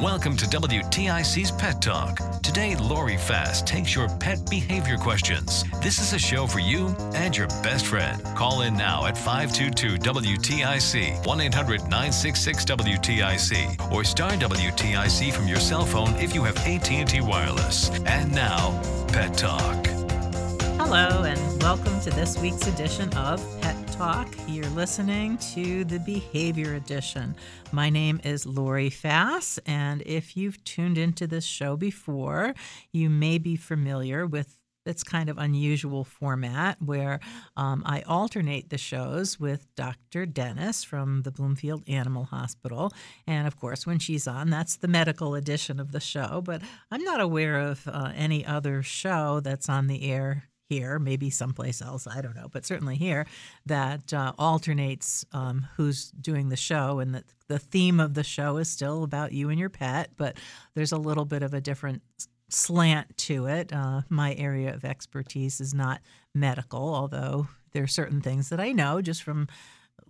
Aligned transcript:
Welcome 0.00 0.36
to 0.36 0.44
WTIC's 0.46 1.50
Pet 1.52 1.80
Talk. 1.80 2.18
Today, 2.42 2.76
Laurie 2.76 3.16
Fass 3.16 3.62
takes 3.62 3.94
your 3.94 4.08
pet 4.18 4.38
behavior 4.50 4.96
questions. 4.96 5.64
This 5.80 5.98
is 5.98 6.12
a 6.12 6.18
show 6.18 6.46
for 6.46 6.58
you 6.58 6.88
and 7.14 7.36
your 7.36 7.46
best 7.62 7.86
friend. 7.86 8.22
Call 8.36 8.62
in 8.62 8.76
now 8.76 9.06
at 9.06 9.16
522 9.16 9.96
WTIC, 9.98 11.26
1 11.26 11.40
800 11.40 11.80
966 11.82 12.64
WTIC, 12.64 13.92
or 13.92 14.04
star 14.04 14.32
WTIC 14.32 15.32
from 15.32 15.48
your 15.48 15.60
cell 15.60 15.86
phone 15.86 16.14
if 16.16 16.34
you 16.34 16.44
have 16.44 16.56
AT&T 16.66 17.20
Wireless. 17.20 17.88
And 18.06 18.32
now, 18.32 18.80
Pet 19.08 19.38
Talk. 19.38 19.93
Hello, 20.86 21.22
and 21.22 21.62
welcome 21.62 21.98
to 22.02 22.10
this 22.10 22.38
week's 22.38 22.66
edition 22.66 23.08
of 23.16 23.42
Pet 23.62 23.88
Talk. 23.88 24.28
You're 24.46 24.68
listening 24.68 25.38
to 25.54 25.82
the 25.84 25.98
Behavior 25.98 26.74
Edition. 26.74 27.34
My 27.72 27.88
name 27.88 28.20
is 28.22 28.44
Laurie 28.44 28.90
Fass, 28.90 29.58
and 29.64 30.02
if 30.04 30.36
you've 30.36 30.62
tuned 30.62 30.98
into 30.98 31.26
this 31.26 31.46
show 31.46 31.74
before, 31.74 32.54
you 32.92 33.08
may 33.08 33.38
be 33.38 33.56
familiar 33.56 34.26
with 34.26 34.58
its 34.84 35.02
kind 35.02 35.30
of 35.30 35.38
unusual 35.38 36.04
format 36.04 36.76
where 36.82 37.18
um, 37.56 37.82
I 37.86 38.02
alternate 38.02 38.68
the 38.68 38.76
shows 38.76 39.40
with 39.40 39.66
Dr. 39.76 40.26
Dennis 40.26 40.84
from 40.84 41.22
the 41.22 41.30
Bloomfield 41.30 41.82
Animal 41.88 42.24
Hospital. 42.24 42.92
And 43.26 43.46
of 43.46 43.58
course, 43.58 43.86
when 43.86 43.98
she's 43.98 44.28
on, 44.28 44.50
that's 44.50 44.76
the 44.76 44.88
medical 44.88 45.34
edition 45.34 45.80
of 45.80 45.92
the 45.92 46.00
show. 46.00 46.42
But 46.44 46.60
I'm 46.90 47.02
not 47.04 47.22
aware 47.22 47.58
of 47.58 47.88
uh, 47.88 48.12
any 48.14 48.44
other 48.44 48.82
show 48.82 49.40
that's 49.40 49.70
on 49.70 49.86
the 49.86 50.10
air 50.10 50.50
here, 50.68 50.98
maybe 50.98 51.30
someplace 51.30 51.82
else, 51.82 52.06
I 52.06 52.20
don't 52.20 52.34
know, 52.34 52.48
but 52.50 52.64
certainly 52.64 52.96
here, 52.96 53.26
that 53.66 54.12
uh, 54.12 54.32
alternates 54.38 55.24
um, 55.32 55.68
who's 55.76 56.10
doing 56.12 56.48
the 56.48 56.56
show. 56.56 56.98
And 56.98 57.14
the, 57.14 57.24
the 57.48 57.58
theme 57.58 58.00
of 58.00 58.14
the 58.14 58.24
show 58.24 58.56
is 58.56 58.68
still 58.68 59.02
about 59.04 59.32
you 59.32 59.50
and 59.50 59.58
your 59.58 59.68
pet, 59.68 60.10
but 60.16 60.36
there's 60.74 60.92
a 60.92 60.96
little 60.96 61.24
bit 61.24 61.42
of 61.42 61.54
a 61.54 61.60
different 61.60 62.02
slant 62.48 63.16
to 63.18 63.46
it. 63.46 63.72
Uh, 63.72 64.02
my 64.08 64.34
area 64.34 64.74
of 64.74 64.84
expertise 64.84 65.60
is 65.60 65.74
not 65.74 66.00
medical, 66.34 66.94
although 66.94 67.48
there 67.72 67.82
are 67.82 67.88
certain 67.88 68.20
things 68.20 68.48
that 68.48 68.60
I 68.60 68.72
know 68.72 69.02
just 69.02 69.22
from 69.22 69.48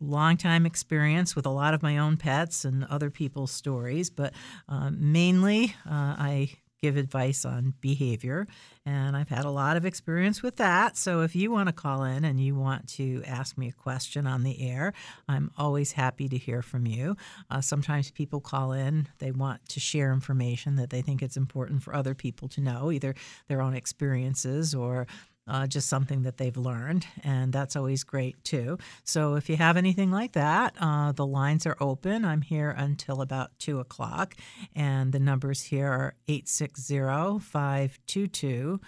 long 0.00 0.36
time 0.36 0.66
experience 0.66 1.36
with 1.36 1.46
a 1.46 1.50
lot 1.50 1.74
of 1.74 1.82
my 1.82 1.98
own 1.98 2.16
pets 2.16 2.64
and 2.64 2.84
other 2.84 3.10
people's 3.10 3.50
stories, 3.50 4.10
but 4.10 4.34
uh, 4.68 4.90
mainly 4.90 5.74
uh, 5.86 6.14
I 6.18 6.50
give 6.84 6.98
advice 6.98 7.46
on 7.46 7.72
behavior. 7.80 8.46
And 8.84 9.16
I've 9.16 9.30
had 9.30 9.46
a 9.46 9.50
lot 9.50 9.78
of 9.78 9.86
experience 9.86 10.42
with 10.42 10.56
that. 10.56 10.98
So 10.98 11.22
if 11.22 11.34
you 11.34 11.50
want 11.50 11.70
to 11.70 11.72
call 11.72 12.04
in 12.04 12.26
and 12.26 12.38
you 12.38 12.54
want 12.54 12.88
to 12.98 13.22
ask 13.26 13.56
me 13.56 13.68
a 13.68 13.72
question 13.72 14.26
on 14.26 14.42
the 14.42 14.60
air, 14.60 14.92
I'm 15.26 15.50
always 15.56 15.92
happy 15.92 16.28
to 16.28 16.36
hear 16.36 16.60
from 16.60 16.86
you. 16.86 17.16
Uh, 17.50 17.62
sometimes 17.62 18.10
people 18.10 18.38
call 18.38 18.72
in, 18.72 19.08
they 19.18 19.30
want 19.30 19.66
to 19.70 19.80
share 19.80 20.12
information 20.12 20.76
that 20.76 20.90
they 20.90 21.00
think 21.00 21.22
it's 21.22 21.38
important 21.38 21.82
for 21.82 21.94
other 21.94 22.14
people 22.14 22.48
to 22.48 22.60
know, 22.60 22.92
either 22.92 23.14
their 23.48 23.62
own 23.62 23.72
experiences 23.72 24.74
or 24.74 25.06
uh, 25.46 25.66
just 25.66 25.88
something 25.88 26.22
that 26.22 26.38
they've 26.38 26.56
learned, 26.56 27.06
and 27.22 27.52
that's 27.52 27.76
always 27.76 28.04
great 28.04 28.42
too. 28.44 28.78
So 29.04 29.34
if 29.34 29.48
you 29.48 29.56
have 29.56 29.76
anything 29.76 30.10
like 30.10 30.32
that, 30.32 30.74
uh, 30.80 31.12
the 31.12 31.26
lines 31.26 31.66
are 31.66 31.76
open. 31.80 32.24
I'm 32.24 32.42
here 32.42 32.70
until 32.70 33.20
about 33.20 33.50
2 33.58 33.80
o'clock, 33.80 34.34
and 34.74 35.12
the 35.12 35.20
numbers 35.20 35.62
here 35.62 35.88
are 35.88 36.14
860 36.28 37.40
522 37.40 38.80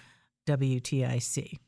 WTIC. 0.46 1.58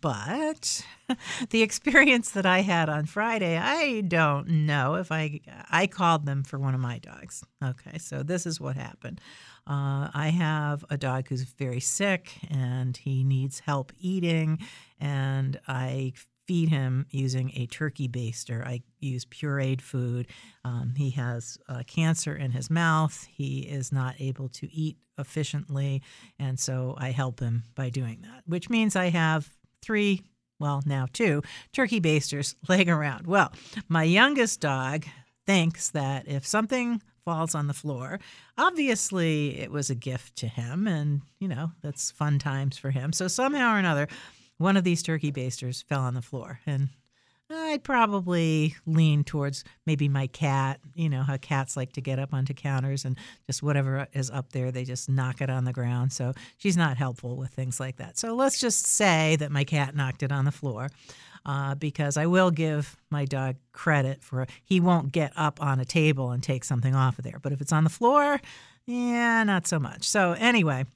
But 0.00 0.84
the 1.50 1.62
experience 1.62 2.30
that 2.32 2.46
I 2.46 2.60
had 2.60 2.88
on 2.88 3.06
Friday, 3.06 3.56
I 3.56 4.02
don't 4.02 4.48
know 4.66 4.94
if 4.94 5.12
I 5.12 5.40
I 5.70 5.86
called 5.86 6.26
them 6.26 6.42
for 6.42 6.58
one 6.58 6.74
of 6.74 6.80
my 6.80 6.98
dogs. 6.98 7.44
Okay, 7.62 7.98
so 7.98 8.22
this 8.22 8.46
is 8.46 8.60
what 8.60 8.76
happened. 8.76 9.20
Uh, 9.66 10.08
I 10.12 10.28
have 10.28 10.84
a 10.90 10.98
dog 10.98 11.28
who's 11.28 11.42
very 11.42 11.80
sick 11.80 12.38
and 12.50 12.96
he 12.96 13.24
needs 13.24 13.60
help 13.60 13.92
eating, 13.98 14.58
and 15.00 15.58
I 15.66 16.12
feed 16.46 16.68
him 16.68 17.06
using 17.10 17.50
a 17.54 17.66
turkey 17.66 18.08
baster. 18.08 18.66
I 18.66 18.82
use 19.00 19.24
pureed 19.24 19.80
food. 19.80 20.26
Um, 20.64 20.94
he 20.96 21.10
has 21.10 21.56
uh, 21.68 21.82
cancer 21.86 22.36
in 22.36 22.50
his 22.50 22.70
mouth. 22.70 23.26
He 23.30 23.60
is 23.60 23.90
not 23.92 24.20
able 24.20 24.48
to 24.50 24.70
eat 24.72 24.98
efficiently, 25.18 26.02
and 26.38 26.58
so 26.58 26.94
I 26.98 27.10
help 27.10 27.40
him 27.40 27.62
by 27.74 27.88
doing 27.88 28.20
that, 28.22 28.42
which 28.46 28.68
means 28.68 28.96
I 28.96 29.10
have 29.10 29.50
three 29.84 30.22
well, 30.60 30.82
now 30.86 31.06
two, 31.12 31.42
turkey 31.72 32.00
basters 32.00 32.56
laying 32.68 32.88
around. 32.88 33.26
Well, 33.26 33.52
my 33.88 34.04
youngest 34.04 34.60
dog 34.60 35.04
thinks 35.46 35.90
that 35.90 36.28
if 36.28 36.46
something 36.46 37.02
falls 37.24 37.54
on 37.54 37.66
the 37.66 37.74
floor, 37.74 38.20
obviously 38.56 39.58
it 39.58 39.70
was 39.70 39.90
a 39.90 39.94
gift 39.94 40.36
to 40.36 40.48
him 40.48 40.86
and, 40.86 41.22
you 41.38 41.48
know, 41.48 41.72
that's 41.82 42.10
fun 42.10 42.38
times 42.38 42.78
for 42.78 42.90
him. 42.90 43.12
So 43.12 43.28
somehow 43.28 43.74
or 43.74 43.78
another, 43.78 44.08
one 44.58 44.76
of 44.76 44.84
these 44.84 45.02
turkey 45.02 45.30
basters 45.30 45.82
fell 45.82 46.00
on 46.00 46.14
the 46.14 46.22
floor 46.22 46.60
and 46.66 46.88
I'd 47.74 47.82
probably 47.82 48.76
lean 48.86 49.24
towards 49.24 49.64
maybe 49.84 50.08
my 50.08 50.28
cat. 50.28 50.78
You 50.94 51.08
know 51.08 51.24
how 51.24 51.36
cats 51.38 51.76
like 51.76 51.92
to 51.94 52.00
get 52.00 52.20
up 52.20 52.32
onto 52.32 52.54
counters 52.54 53.04
and 53.04 53.16
just 53.48 53.64
whatever 53.64 54.06
is 54.12 54.30
up 54.30 54.52
there, 54.52 54.70
they 54.70 54.84
just 54.84 55.08
knock 55.08 55.40
it 55.40 55.50
on 55.50 55.64
the 55.64 55.72
ground. 55.72 56.12
So 56.12 56.34
she's 56.56 56.76
not 56.76 56.96
helpful 56.96 57.36
with 57.36 57.50
things 57.50 57.80
like 57.80 57.96
that. 57.96 58.16
So 58.16 58.32
let's 58.36 58.60
just 58.60 58.86
say 58.86 59.34
that 59.40 59.50
my 59.50 59.64
cat 59.64 59.96
knocked 59.96 60.22
it 60.22 60.30
on 60.30 60.44
the 60.44 60.52
floor. 60.52 60.88
Uh, 61.46 61.74
because 61.74 62.16
I 62.16 62.24
will 62.24 62.50
give 62.50 62.96
my 63.10 63.26
dog 63.26 63.56
credit 63.72 64.22
for 64.22 64.46
he 64.62 64.80
won't 64.80 65.12
get 65.12 65.30
up 65.36 65.60
on 65.60 65.78
a 65.78 65.84
table 65.84 66.30
and 66.30 66.42
take 66.42 66.64
something 66.64 66.94
off 66.94 67.18
of 67.18 67.24
there. 67.24 67.38
But 67.42 67.52
if 67.52 67.60
it's 67.60 67.72
on 67.72 67.84
the 67.84 67.90
floor, 67.90 68.40
yeah, 68.86 69.44
not 69.44 69.66
so 69.66 69.78
much. 69.78 70.04
So 70.04 70.32
anyway, 70.38 70.86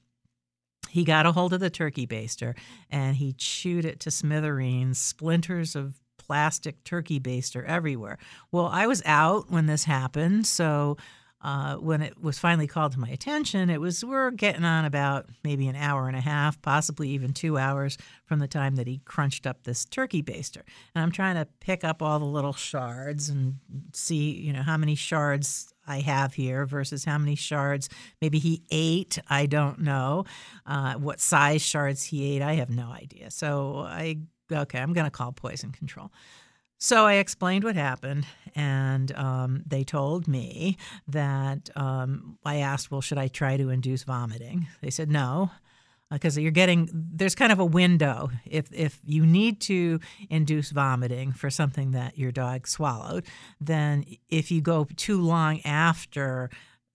he 0.89 1.03
got 1.03 1.27
a 1.27 1.33
hold 1.33 1.53
of 1.53 1.59
the 1.59 1.69
turkey 1.69 2.07
baster 2.07 2.55
and 2.89 3.17
he 3.17 3.33
chewed 3.33 3.85
it 3.85 3.99
to 3.99 4.09
smithereens, 4.11 4.97
splinters 4.97 5.75
of 5.75 5.99
plastic 6.29 6.83
turkey 6.83 7.19
baster 7.19 7.65
everywhere. 7.65 8.19
Well, 8.51 8.67
I 8.67 8.85
was 8.85 9.01
out 9.03 9.49
when 9.49 9.65
this 9.65 9.85
happened, 9.85 10.45
so 10.45 10.95
uh, 11.41 11.77
when 11.77 12.03
it 12.03 12.21
was 12.21 12.37
finally 12.37 12.67
called 12.67 12.91
to 12.91 12.99
my 12.99 13.09
attention, 13.09 13.71
it 13.71 13.81
was 13.81 14.05
we're 14.05 14.29
getting 14.29 14.63
on 14.63 14.85
about 14.85 15.25
maybe 15.43 15.67
an 15.67 15.75
hour 15.75 16.07
and 16.07 16.15
a 16.15 16.21
half, 16.21 16.61
possibly 16.61 17.09
even 17.09 17.33
two 17.33 17.57
hours 17.57 17.97
from 18.25 18.37
the 18.37 18.47
time 18.47 18.75
that 18.75 18.85
he 18.85 19.01
crunched 19.05 19.47
up 19.47 19.63
this 19.63 19.85
turkey 19.85 20.21
baster. 20.21 20.61
And 20.93 21.01
I'm 21.01 21.11
trying 21.11 21.35
to 21.35 21.47
pick 21.61 21.83
up 21.83 22.03
all 22.03 22.19
the 22.19 22.25
little 22.25 22.53
shards 22.53 23.29
and 23.29 23.55
see, 23.93 24.31
you 24.31 24.53
know, 24.53 24.61
how 24.61 24.77
many 24.77 24.93
shards 24.93 25.73
I 25.87 26.01
have 26.01 26.35
here 26.35 26.67
versus 26.67 27.05
how 27.05 27.17
many 27.17 27.35
shards 27.35 27.89
maybe 28.21 28.37
he 28.37 28.61
ate. 28.69 29.17
I 29.29 29.47
don't 29.47 29.79
know. 29.79 30.25
Uh, 30.65 30.95
what 30.95 31.19
size 31.19 31.63
shards 31.63 32.03
he 32.03 32.35
ate, 32.35 32.43
I 32.43 32.55
have 32.55 32.69
no 32.69 32.91
idea. 32.91 33.31
So 33.31 33.79
I 33.87 34.17
okay, 34.51 34.79
I'm 34.79 34.93
going 34.93 35.05
to 35.05 35.11
call 35.11 35.31
poison 35.31 35.71
control. 35.71 36.11
So 36.81 37.05
I 37.05 37.15
explained 37.15 37.65
what 37.65 37.75
happened, 37.75 38.25
and 38.55 39.11
um, 39.17 39.63
they 39.67 39.83
told 39.83 40.29
me 40.29 40.77
that 41.09 41.69
um, 41.75 42.37
I 42.45 42.57
asked, 42.57 42.89
well, 42.89 43.01
should 43.01 43.17
I 43.17 43.27
try 43.27 43.57
to 43.57 43.69
induce 43.69 44.03
vomiting? 44.03 44.67
They 44.81 44.89
said 44.89 45.11
no, 45.11 45.51
because 46.09 46.37
uh, 46.37 46.41
you're 46.41 46.51
getting 46.51 46.89
there's 46.93 47.35
kind 47.35 47.51
of 47.51 47.59
a 47.59 47.65
window. 47.65 48.31
If 48.45 48.71
if 48.71 48.99
you 49.03 49.25
need 49.25 49.59
to 49.61 49.99
induce 50.29 50.71
vomiting 50.71 51.33
for 51.33 51.49
something 51.49 51.91
that 51.91 52.17
your 52.17 52.31
dog 52.31 52.65
swallowed, 52.65 53.25
then 53.59 54.05
if 54.29 54.49
you 54.49 54.61
go 54.61 54.87
too 54.95 55.21
long 55.21 55.59
after 55.65 56.49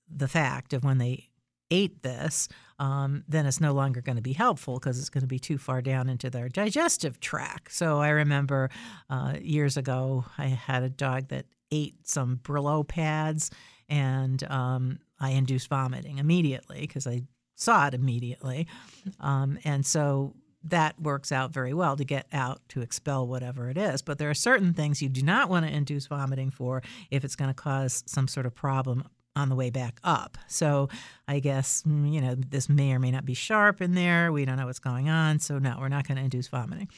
the 0.09 0.29
fact 0.29 0.73
of 0.73 0.83
when 0.83 0.97
they 0.97 1.29
ate 1.71 2.03
this, 2.03 2.49
um, 2.79 3.25
then 3.29 3.47
it's 3.47 3.61
no 3.61 3.73
longer 3.73 4.01
going 4.01 4.17
to 4.17 4.23
be 4.23 4.33
helpful 4.33 4.79
because 4.79 4.99
it's 4.99 5.11
going 5.11 5.23
to 5.23 5.29
be 5.29 5.39
too 5.39 5.59
far 5.59 5.81
down 5.81 6.09
into 6.09 6.31
their 6.31 6.49
digestive 6.49 7.21
tract. 7.21 7.73
So 7.73 7.99
I 7.99 8.09
remember 8.09 8.71
uh, 9.09 9.35
years 9.41 9.77
ago, 9.77 10.25
I 10.39 10.47
had 10.47 10.83
a 10.83 10.91
dog 10.91 11.29
that 11.29 11.47
ate 11.71 12.07
some 12.07 12.39
Brillo 12.43 12.87
pads 12.87 13.51
and 13.89 14.43
um, 14.51 14.99
I 15.21 15.31
induced 15.31 15.69
vomiting 15.69 16.19
immediately 16.19 16.81
because 16.81 17.07
I 17.07 17.23
saw 17.55 17.87
it 17.87 17.95
immediately. 17.95 18.67
Um, 19.21 19.59
and 19.65 19.85
so 19.85 20.35
that 20.65 21.01
works 21.01 21.31
out 21.31 21.53
very 21.53 21.75
well 21.75 21.95
to 21.97 22.05
get 22.05 22.27
out 22.33 22.61
to 22.71 22.81
expel 22.81 23.27
whatever 23.27 23.69
it 23.69 23.77
is. 23.77 24.03
But 24.03 24.19
there 24.19 24.31
are 24.31 24.35
certain 24.35 24.73
things 24.73 25.03
you 25.03 25.09
do 25.09 25.23
not 25.23 25.51
want 25.51 25.67
to 25.67 25.73
induce 25.73 26.07
vomiting 26.07 26.51
for 26.51 26.83
if 27.11 27.25
it's 27.25 27.37
going 27.37 27.51
to 27.51 27.55
cause 27.55 28.03
some 28.07 28.27
sort 28.29 28.47
of 28.47 28.55
problem 28.55 29.05
on 29.37 29.49
the 29.49 29.55
way 29.55 29.71
back 29.71 29.99
up. 30.05 30.39
So 30.49 30.89
I 31.27 31.41
guess, 31.41 31.83
mm, 31.83 32.13
you 32.13 32.21
know, 32.21 32.35
this 32.35 32.69
may 32.69 32.93
or 32.93 32.99
may 32.99 33.11
not 33.11 33.25
be 33.25 33.35
sharp 33.35 33.81
in 33.81 33.95
there. 33.95 34.31
We 34.33 34.45
don't 34.45 34.57
know 34.57 34.67
what's 34.67 34.79
going 34.79 35.09
on. 35.09 35.39
So, 35.41 35.59
no, 35.59 35.77
we're 35.81 35.89
not 35.89 36.07
going 36.07 36.17
to 36.19 36.23
induce 36.25 36.49
vomiting. 36.49 36.89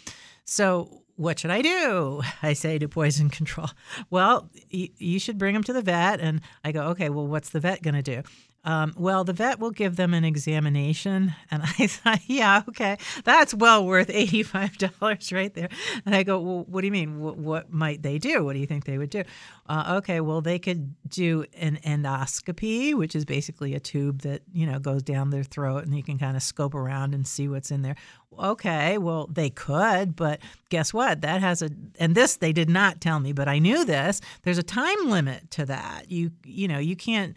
So, 0.44 1.03
what 1.17 1.38
should 1.38 1.50
I 1.50 1.62
do? 1.62 2.23
I 2.43 2.53
say 2.53 2.79
to 2.79 2.88
poison 2.88 3.31
control. 3.31 3.69
Well, 4.11 4.50
y- 4.73 4.91
you 4.99 5.19
should 5.19 5.38
bring 5.38 5.55
them 5.55 5.65
to 5.65 5.73
the 5.73 5.81
vet. 5.83 6.21
And 6.21 6.43
I 6.62 6.73
go, 6.73 6.83
okay, 6.88 7.09
well, 7.09 7.27
what's 7.27 7.50
the 7.50 7.61
vet 7.61 7.83
going 7.83 7.94
to 7.94 8.03
do? 8.03 8.23
Um, 8.66 8.92
well, 8.96 9.22
the 9.22 9.32
vet 9.32 9.60
will 9.60 9.70
give 9.70 9.94
them 9.94 10.12
an 10.12 10.24
examination. 10.24 11.32
And 11.52 11.62
I 11.78 11.86
thought, 11.86 12.20
yeah, 12.26 12.64
okay, 12.68 12.98
that's 13.24 13.54
well 13.54 13.86
worth 13.86 14.08
$85 14.08 15.32
right 15.32 15.54
there. 15.54 15.68
And 16.04 16.14
I 16.14 16.24
go, 16.24 16.40
well, 16.40 16.64
what 16.68 16.80
do 16.80 16.88
you 16.88 16.92
mean? 16.92 17.20
What, 17.20 17.38
what 17.38 17.72
might 17.72 18.02
they 18.02 18.18
do? 18.18 18.44
What 18.44 18.54
do 18.54 18.58
you 18.58 18.66
think 18.66 18.84
they 18.84 18.98
would 18.98 19.10
do? 19.10 19.22
Uh, 19.68 19.94
okay, 19.98 20.20
well, 20.20 20.40
they 20.40 20.58
could 20.58 20.94
do 21.08 21.44
an 21.54 21.78
endoscopy, 21.84 22.94
which 22.94 23.14
is 23.14 23.24
basically 23.24 23.74
a 23.74 23.80
tube 23.80 24.22
that, 24.22 24.42
you 24.52 24.66
know, 24.66 24.80
goes 24.80 25.02
down 25.02 25.30
their 25.30 25.44
throat 25.44 25.84
and 25.84 25.96
you 25.96 26.02
can 26.02 26.18
kind 26.18 26.36
of 26.36 26.42
scope 26.42 26.74
around 26.74 27.14
and 27.14 27.26
see 27.26 27.48
what's 27.48 27.70
in 27.70 27.82
there. 27.82 27.96
Okay, 28.38 28.98
well, 28.98 29.28
they 29.28 29.48
could, 29.48 30.14
but 30.14 30.40
guess 30.68 30.92
what? 30.92 31.22
That 31.22 31.40
has 31.40 31.62
a, 31.62 31.70
and 31.98 32.14
this 32.14 32.36
they 32.36 32.52
did 32.52 32.68
not 32.68 33.00
tell 33.00 33.18
me, 33.18 33.32
but 33.32 33.48
I 33.48 33.58
knew 33.58 33.84
this. 33.84 34.20
There's 34.42 34.58
a 34.58 34.62
time 34.62 35.08
limit 35.08 35.50
to 35.52 35.64
that. 35.66 36.10
You, 36.10 36.32
you 36.44 36.68
know, 36.68 36.78
you 36.78 36.96
can't 36.96 37.34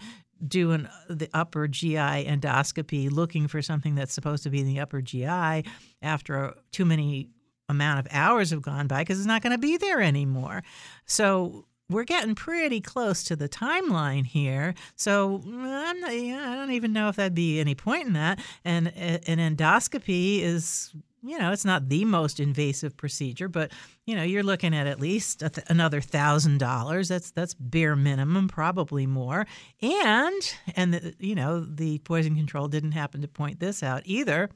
do 0.48 0.72
an 0.72 0.90
the 1.10 1.30
upper 1.34 1.68
GI 1.68 1.96
endoscopy 1.96 3.12
looking 3.12 3.48
for 3.48 3.62
something 3.62 3.96
that's 3.96 4.14
supposed 4.14 4.44
to 4.44 4.50
be 4.50 4.60
in 4.62 4.68
the 4.68 4.80
upper 4.80 5.02
GI 5.02 5.66
after 6.02 6.54
too 6.72 6.86
many 6.86 7.30
amount 7.68 8.00
of 8.00 8.08
hours 8.12 8.50
have 8.50 8.62
gone 8.62 8.88
by 8.88 9.02
because 9.02 9.20
it's 9.20 9.28
not 9.28 9.42
going 9.42 9.52
to 9.52 9.60
be 9.60 9.78
there 9.78 10.02
anymore. 10.02 10.64
So 11.06 11.66
we're 11.90 12.04
getting 12.04 12.36
pretty 12.36 12.82
close 12.82 13.24
to 13.26 13.36
the 13.36 13.50
timeline 13.50 14.26
here. 14.26 14.76
So 14.96 15.42
not, 15.46 15.96
I 16.04 16.56
don't 16.56 16.72
even 16.72 16.94
know 16.94 17.10
if 17.10 17.16
that'd 17.16 17.34
be 17.34 17.60
any 17.60 17.76
point 17.76 18.08
in 18.08 18.14
that. 18.14 18.40
And 18.64 18.88
an 18.96 19.56
endoscopy 19.56 20.42
is 20.42 20.94
you 21.22 21.38
know, 21.38 21.52
it's 21.52 21.66
not 21.66 21.90
the 21.90 22.06
most 22.06 22.40
invasive 22.40 22.96
procedure, 22.96 23.48
but 23.48 23.72
you 24.06 24.16
know, 24.16 24.24
you're 24.24 24.44
looking 24.44 24.74
at 24.74 24.88
at 24.88 25.00
least 25.00 25.40
th- 25.40 25.66
another 25.68 26.02
thousand 26.02 26.60
dollars. 26.60 27.10
That's 27.10 27.32
that's 27.32 27.54
bare 27.54 27.96
minimum, 27.96 28.48
probably 28.48 29.06
more. 29.06 29.46
And 29.82 30.56
and 30.76 30.94
the, 30.94 31.16
you 31.20 31.36
know, 31.36 31.62
the 31.62 32.00
poison 32.00 32.36
control 32.36 32.68
didn't 32.68 32.94
happen 32.94 33.22
to 33.22 33.28
point 33.28 33.60
this 33.60 33.84
out 33.84 34.04
either. 34.06 34.50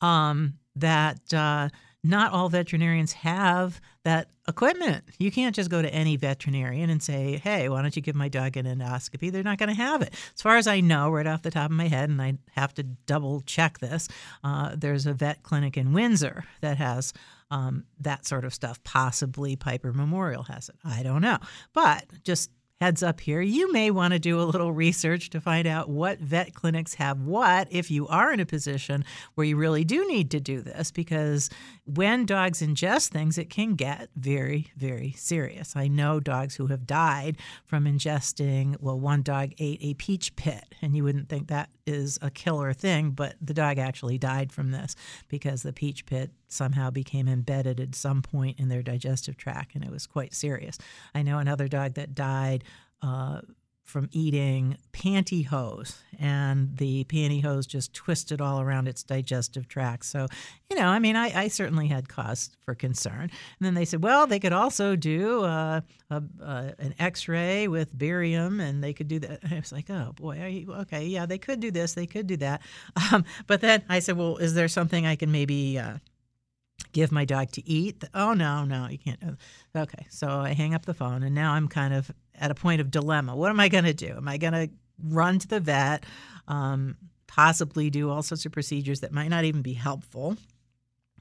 Um, 0.00 0.54
that 0.76 1.32
uh, 1.32 1.70
not 2.08 2.32
all 2.32 2.48
veterinarians 2.48 3.12
have 3.12 3.80
that 4.04 4.28
equipment. 4.48 5.04
You 5.18 5.30
can't 5.30 5.54
just 5.54 5.70
go 5.70 5.82
to 5.82 5.92
any 5.92 6.16
veterinarian 6.16 6.90
and 6.90 7.02
say, 7.02 7.40
hey, 7.42 7.68
why 7.68 7.82
don't 7.82 7.96
you 7.96 8.02
give 8.02 8.14
my 8.14 8.28
dog 8.28 8.56
an 8.56 8.66
endoscopy? 8.66 9.32
They're 9.32 9.42
not 9.42 9.58
going 9.58 9.68
to 9.68 9.74
have 9.74 10.02
it. 10.02 10.14
As 10.34 10.42
far 10.42 10.56
as 10.56 10.66
I 10.66 10.80
know, 10.80 11.10
right 11.10 11.26
off 11.26 11.42
the 11.42 11.50
top 11.50 11.70
of 11.70 11.76
my 11.76 11.88
head, 11.88 12.08
and 12.08 12.22
I 12.22 12.38
have 12.52 12.72
to 12.74 12.82
double 12.82 13.40
check 13.40 13.80
this, 13.80 14.08
uh, 14.44 14.76
there's 14.76 15.06
a 15.06 15.12
vet 15.12 15.42
clinic 15.42 15.76
in 15.76 15.92
Windsor 15.92 16.44
that 16.60 16.76
has 16.76 17.12
um, 17.50 17.84
that 18.00 18.26
sort 18.26 18.44
of 18.44 18.54
stuff. 18.54 18.82
Possibly 18.84 19.56
Pieper 19.56 19.92
Memorial 19.92 20.44
has 20.44 20.68
it. 20.68 20.76
I 20.84 21.02
don't 21.02 21.22
know. 21.22 21.38
But 21.72 22.04
just 22.24 22.50
heads 22.80 23.02
up 23.02 23.20
here, 23.20 23.40
you 23.40 23.72
may 23.72 23.90
want 23.90 24.12
to 24.12 24.18
do 24.18 24.38
a 24.38 24.44
little 24.44 24.70
research 24.70 25.30
to 25.30 25.40
find 25.40 25.66
out 25.66 25.88
what 25.88 26.18
vet 26.18 26.52
clinics 26.52 26.94
have 26.94 27.20
what 27.22 27.66
if 27.70 27.90
you 27.90 28.06
are 28.08 28.32
in 28.32 28.38
a 28.38 28.44
position 28.44 29.02
where 29.34 29.46
you 29.46 29.56
really 29.56 29.82
do 29.82 30.06
need 30.06 30.30
to 30.30 30.40
do 30.40 30.60
this 30.60 30.90
because 30.90 31.48
when 31.86 32.26
dogs 32.26 32.60
ingest 32.60 33.08
things, 33.08 33.38
it 33.38 33.48
can 33.48 33.76
get 33.76 34.10
very, 34.14 34.72
very 34.76 35.12
serious. 35.12 35.74
I 35.74 35.88
know 35.88 36.20
dogs 36.20 36.56
who 36.56 36.66
have 36.66 36.86
died 36.86 37.38
from 37.64 37.86
ingesting, 37.86 38.76
well, 38.80 39.00
one 39.00 39.22
dog 39.22 39.52
ate 39.58 39.78
a 39.80 39.94
peach 39.94 40.36
pit, 40.36 40.74
and 40.82 40.94
you 40.94 41.04
wouldn't 41.04 41.28
think 41.28 41.48
that 41.48 41.70
is 41.86 42.18
a 42.20 42.30
killer 42.30 42.72
thing, 42.72 43.12
but 43.12 43.36
the 43.40 43.54
dog 43.54 43.78
actually 43.78 44.18
died 44.18 44.52
from 44.52 44.72
this 44.72 44.96
because 45.28 45.62
the 45.62 45.72
peach 45.72 46.04
pit 46.04 46.32
somehow 46.48 46.90
became 46.90 47.28
embedded 47.28 47.80
at 47.80 47.94
some 47.94 48.22
point 48.22 48.58
in 48.58 48.68
their 48.68 48.82
digestive 48.82 49.36
tract, 49.36 49.74
and 49.74 49.84
it 49.84 49.90
was 49.90 50.06
quite 50.06 50.34
serious. 50.34 50.78
I 51.14 51.22
know 51.22 51.38
another 51.38 51.68
dog 51.68 51.94
that 51.94 52.14
died. 52.14 52.64
Uh, 53.02 53.40
from 53.86 54.08
eating 54.10 54.76
pantyhose, 54.92 55.98
and 56.18 56.76
the 56.76 57.04
pantyhose 57.04 57.68
just 57.68 57.94
twisted 57.94 58.40
all 58.40 58.60
around 58.60 58.88
its 58.88 59.04
digestive 59.04 59.68
tract. 59.68 60.04
So, 60.04 60.26
you 60.68 60.76
know, 60.76 60.88
I 60.88 60.98
mean, 60.98 61.14
I, 61.14 61.44
I 61.44 61.48
certainly 61.48 61.86
had 61.86 62.08
cause 62.08 62.50
for 62.64 62.74
concern. 62.74 63.22
And 63.22 63.30
then 63.60 63.74
they 63.74 63.84
said, 63.84 64.02
well, 64.02 64.26
they 64.26 64.40
could 64.40 64.52
also 64.52 64.96
do 64.96 65.44
uh, 65.44 65.82
a, 66.10 66.22
uh, 66.42 66.70
an 66.80 66.94
X-ray 66.98 67.68
with 67.68 67.96
barium, 67.96 68.58
and 68.58 68.82
they 68.82 68.92
could 68.92 69.06
do 69.06 69.20
that. 69.20 69.38
I 69.50 69.54
was 69.54 69.70
like, 69.70 69.88
oh 69.88 70.12
boy, 70.16 70.66
okay, 70.68 71.06
yeah, 71.06 71.24
they 71.24 71.38
could 71.38 71.60
do 71.60 71.70
this, 71.70 71.94
they 71.94 72.06
could 72.06 72.26
do 72.26 72.36
that. 72.38 72.62
Um, 73.12 73.24
but 73.46 73.60
then 73.60 73.84
I 73.88 74.00
said, 74.00 74.16
well, 74.16 74.36
is 74.38 74.54
there 74.54 74.66
something 74.66 75.06
I 75.06 75.14
can 75.14 75.30
maybe 75.30 75.78
uh, 75.78 75.98
give 76.92 77.12
my 77.12 77.24
dog 77.24 77.50
to 77.52 77.68
eat. 77.68 78.04
Oh, 78.14 78.32
no, 78.32 78.64
no, 78.64 78.88
you 78.88 78.98
can't. 78.98 79.20
Okay. 79.76 80.06
So 80.08 80.28
I 80.28 80.54
hang 80.54 80.74
up 80.74 80.86
the 80.86 80.94
phone, 80.94 81.22
and 81.22 81.34
now 81.34 81.52
I'm 81.52 81.68
kind 81.68 81.92
of 81.92 82.10
at 82.38 82.50
a 82.50 82.54
point 82.54 82.80
of 82.80 82.90
dilemma. 82.90 83.34
What 83.36 83.50
am 83.50 83.60
I 83.60 83.68
going 83.68 83.84
to 83.84 83.94
do? 83.94 84.14
Am 84.16 84.28
I 84.28 84.36
going 84.36 84.52
to 84.52 84.70
run 85.02 85.38
to 85.38 85.48
the 85.48 85.60
vet, 85.60 86.04
um, 86.48 86.96
possibly 87.26 87.90
do 87.90 88.10
all 88.10 88.22
sorts 88.22 88.46
of 88.46 88.52
procedures 88.52 89.00
that 89.00 89.12
might 89.12 89.28
not 89.28 89.44
even 89.44 89.62
be 89.62 89.74
helpful? 89.74 90.36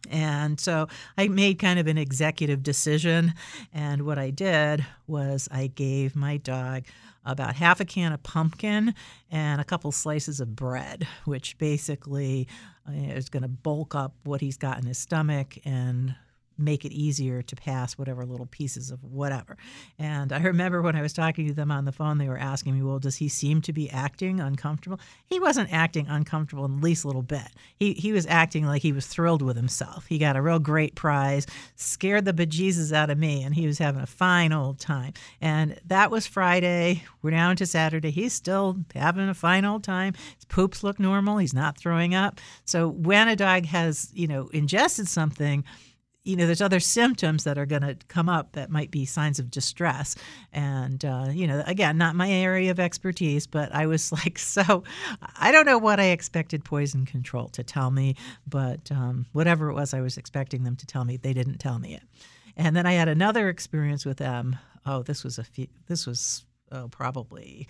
And 0.10 0.60
so 0.60 0.88
I 1.17 1.27
made 1.27 1.60
kind 1.60 1.79
of 1.79 1.88
an 1.88 1.98
executive 1.98 2.63
decision. 2.63 3.34
And 3.74 4.03
what 4.03 4.17
I 4.17 4.29
did 4.29 4.86
was 5.07 5.48
I 5.51 5.67
gave 5.67 6.15
my 6.15 6.38
dog 6.38 6.84
about 7.25 7.55
half 7.55 7.79
a 7.79 7.86
can 7.86 8.13
of 8.13 8.22
pumpkin 8.22 8.93
and 9.31 9.60
a 9.60 9.63
couple 9.63 9.91
slices 9.91 10.39
of 10.39 10.55
bread, 10.55 11.07
which 11.25 11.57
basically 11.57 12.48
uh, 12.88 12.91
is 12.93 13.29
going 13.29 13.43
to 13.43 13.50
bulk 13.50 13.95
up 13.95 14.13
what 14.24 14.41
he's 14.41 14.57
got 14.57 14.77
in 14.77 14.86
his 14.86 15.00
stomach 15.00 15.57
and 15.65 16.15
make 16.57 16.85
it 16.85 16.91
easier 16.91 17.41
to 17.41 17.55
pass 17.55 17.97
whatever 17.97 18.25
little 18.25 18.45
pieces 18.45 18.91
of 18.91 19.03
whatever. 19.03 19.57
And 20.00 20.31
I 20.31 20.41
remember 20.41 20.81
when 20.81 20.95
I 20.95 21.01
was 21.01 21.13
talking 21.13 21.47
to 21.47 21.53
them 21.53 21.71
on 21.71 21.85
the 21.85 21.91
phone, 21.91 22.17
they 22.17 22.27
were 22.27 22.38
asking 22.38 22.75
me, 22.75 22.81
Well, 22.81 23.00
does 23.00 23.17
he 23.17 23.27
seem 23.27 23.62
to 23.63 23.74
be 23.74 23.89
acting 23.89 24.39
uncomfortable? 24.39 25.00
He 25.25 25.39
wasn't 25.39 25.71
acting 25.71 26.07
uncomfortable 26.07 26.65
in 26.65 26.77
the 26.77 26.83
least 26.83 27.05
little 27.05 27.21
bit. 27.21 27.47
He, 27.77 27.93
he 27.93 28.12
was 28.12 28.25
acting 28.27 28.65
like 28.65 28.81
he 28.81 28.91
was 28.91 29.07
thrilled 29.07 29.41
with 29.41 29.55
himself. 29.55 30.05
He 30.07 30.17
got 30.17 30.35
a 30.35 30.41
real 30.41 30.59
great 30.59 30.95
prize, 30.95 31.45
scared 31.75 32.25
the 32.25 32.33
bejesus 32.33 32.91
out 32.91 33.09
of 33.09 33.17
me, 33.17 33.43
and 33.43 33.53
he 33.53 33.67
was 33.67 33.77
having 33.77 34.01
a 34.01 34.07
fine 34.07 34.53
old 34.53 34.79
time. 34.79 35.13
And 35.41 35.79
that 35.85 36.12
was 36.12 36.27
Friday. 36.27 37.03
We're 37.21 37.31
down 37.31 37.55
to 37.57 37.65
Saturday. 37.65 38.12
He's 38.12 38.33
still 38.33 38.77
having 38.93 39.29
a 39.29 39.33
fine 39.33 39.65
old 39.65 39.83
time. 39.83 40.13
His 40.35 40.45
poops 40.45 40.83
look 40.83 41.00
normal. 41.00 41.38
He's 41.38 41.53
not 41.53 41.77
throwing 41.77 42.15
up. 42.15 42.39
So 42.65 42.88
when 42.88 43.27
a 43.27 43.35
dog 43.35 43.65
has, 43.65 44.09
you 44.13 44.27
know, 44.27 44.47
ingested 44.50 45.07
something, 45.07 45.63
you 46.25 46.36
know, 46.36 46.48
there's 46.48 46.62
other 46.62 46.79
symptoms 46.79 47.44
that 47.44 47.58
are 47.58 47.67
going 47.67 47.84
to 47.84 47.96
come 48.08 48.27
up 48.27 48.53
that 48.53 48.72
might 48.72 48.89
be 48.89 49.05
signs 49.05 49.38
of 49.38 49.51
distress. 49.51 50.15
And, 50.51 51.05
uh, 51.05 51.27
you 51.32 51.46
know, 51.46 51.63
again, 51.67 51.98
not 51.98 52.15
my 52.15 52.29
area 52.29 52.72
of 52.72 52.79
expertise, 52.79 53.46
but 53.46 53.74
I 53.74 53.86
was 53.86 54.12
like, 54.25 54.39
so 54.39 54.84
I 55.38 55.51
don't 55.51 55.65
know 55.65 55.77
what 55.77 56.00
I 56.00 56.05
expected 56.05 56.65
poison 56.65 57.05
control 57.05 57.48
to 57.50 57.63
tell 57.63 57.91
me, 57.91 58.15
but 58.48 58.91
um, 58.91 59.27
whatever 59.32 59.70
it 59.70 59.75
was 59.75 59.94
I 59.94 60.01
was 60.01 60.17
expecting 60.17 60.63
them 60.63 60.75
to 60.77 60.86
tell 60.86 61.05
me, 61.05 61.17
they 61.17 61.34
didn't 61.34 61.60
tell 61.60 61.77
me 61.79 61.94
it. 61.94 62.03
And 62.58 62.75
then 62.75 62.86
I 62.86 62.94
had 62.94 63.08
another 63.08 63.48
experience 63.48 64.03
with 64.03 64.17
them. 64.17 64.58
Oh, 64.86 65.03
this 65.03 65.24
was 65.24 65.38
a 65.38 65.44
few, 65.44 65.67
this 65.88 66.08
was 66.08 66.46
oh, 66.72 66.88
probably 66.88 67.67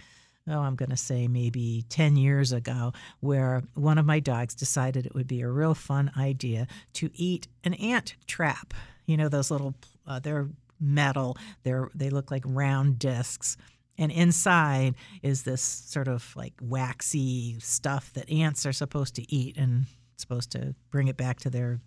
oh, 0.47 0.59
I'm 0.59 0.75
going 0.75 0.89
to 0.89 0.97
say 0.97 1.27
maybe 1.27 1.85
10 1.89 2.17
years 2.17 2.51
ago, 2.51 2.93
where 3.19 3.63
one 3.73 3.97
of 3.97 4.05
my 4.05 4.19
dogs 4.19 4.53
decided 4.53 5.05
it 5.05 5.15
would 5.15 5.27
be 5.27 5.41
a 5.41 5.49
real 5.49 5.73
fun 5.73 6.11
idea 6.17 6.67
to 6.93 7.09
eat 7.13 7.47
an 7.63 7.73
ant 7.75 8.15
trap. 8.27 8.73
You 9.05 9.17
know, 9.17 9.29
those 9.29 9.49
little, 9.51 9.73
uh, 10.07 10.19
they're 10.19 10.49
metal, 10.79 11.37
they're, 11.63 11.89
they 11.95 12.09
look 12.09 12.31
like 12.31 12.43
round 12.45 12.99
discs. 12.99 13.57
And 13.97 14.11
inside 14.11 14.95
is 15.23 15.43
this 15.43 15.61
sort 15.61 16.07
of 16.07 16.35
like 16.35 16.53
waxy 16.61 17.59
stuff 17.59 18.11
that 18.13 18.29
ants 18.29 18.65
are 18.65 18.73
supposed 18.73 19.15
to 19.15 19.33
eat 19.33 19.57
and 19.57 19.85
supposed 20.17 20.51
to 20.51 20.75
bring 20.91 21.07
it 21.07 21.17
back 21.17 21.39
to 21.39 21.49
their 21.49 21.79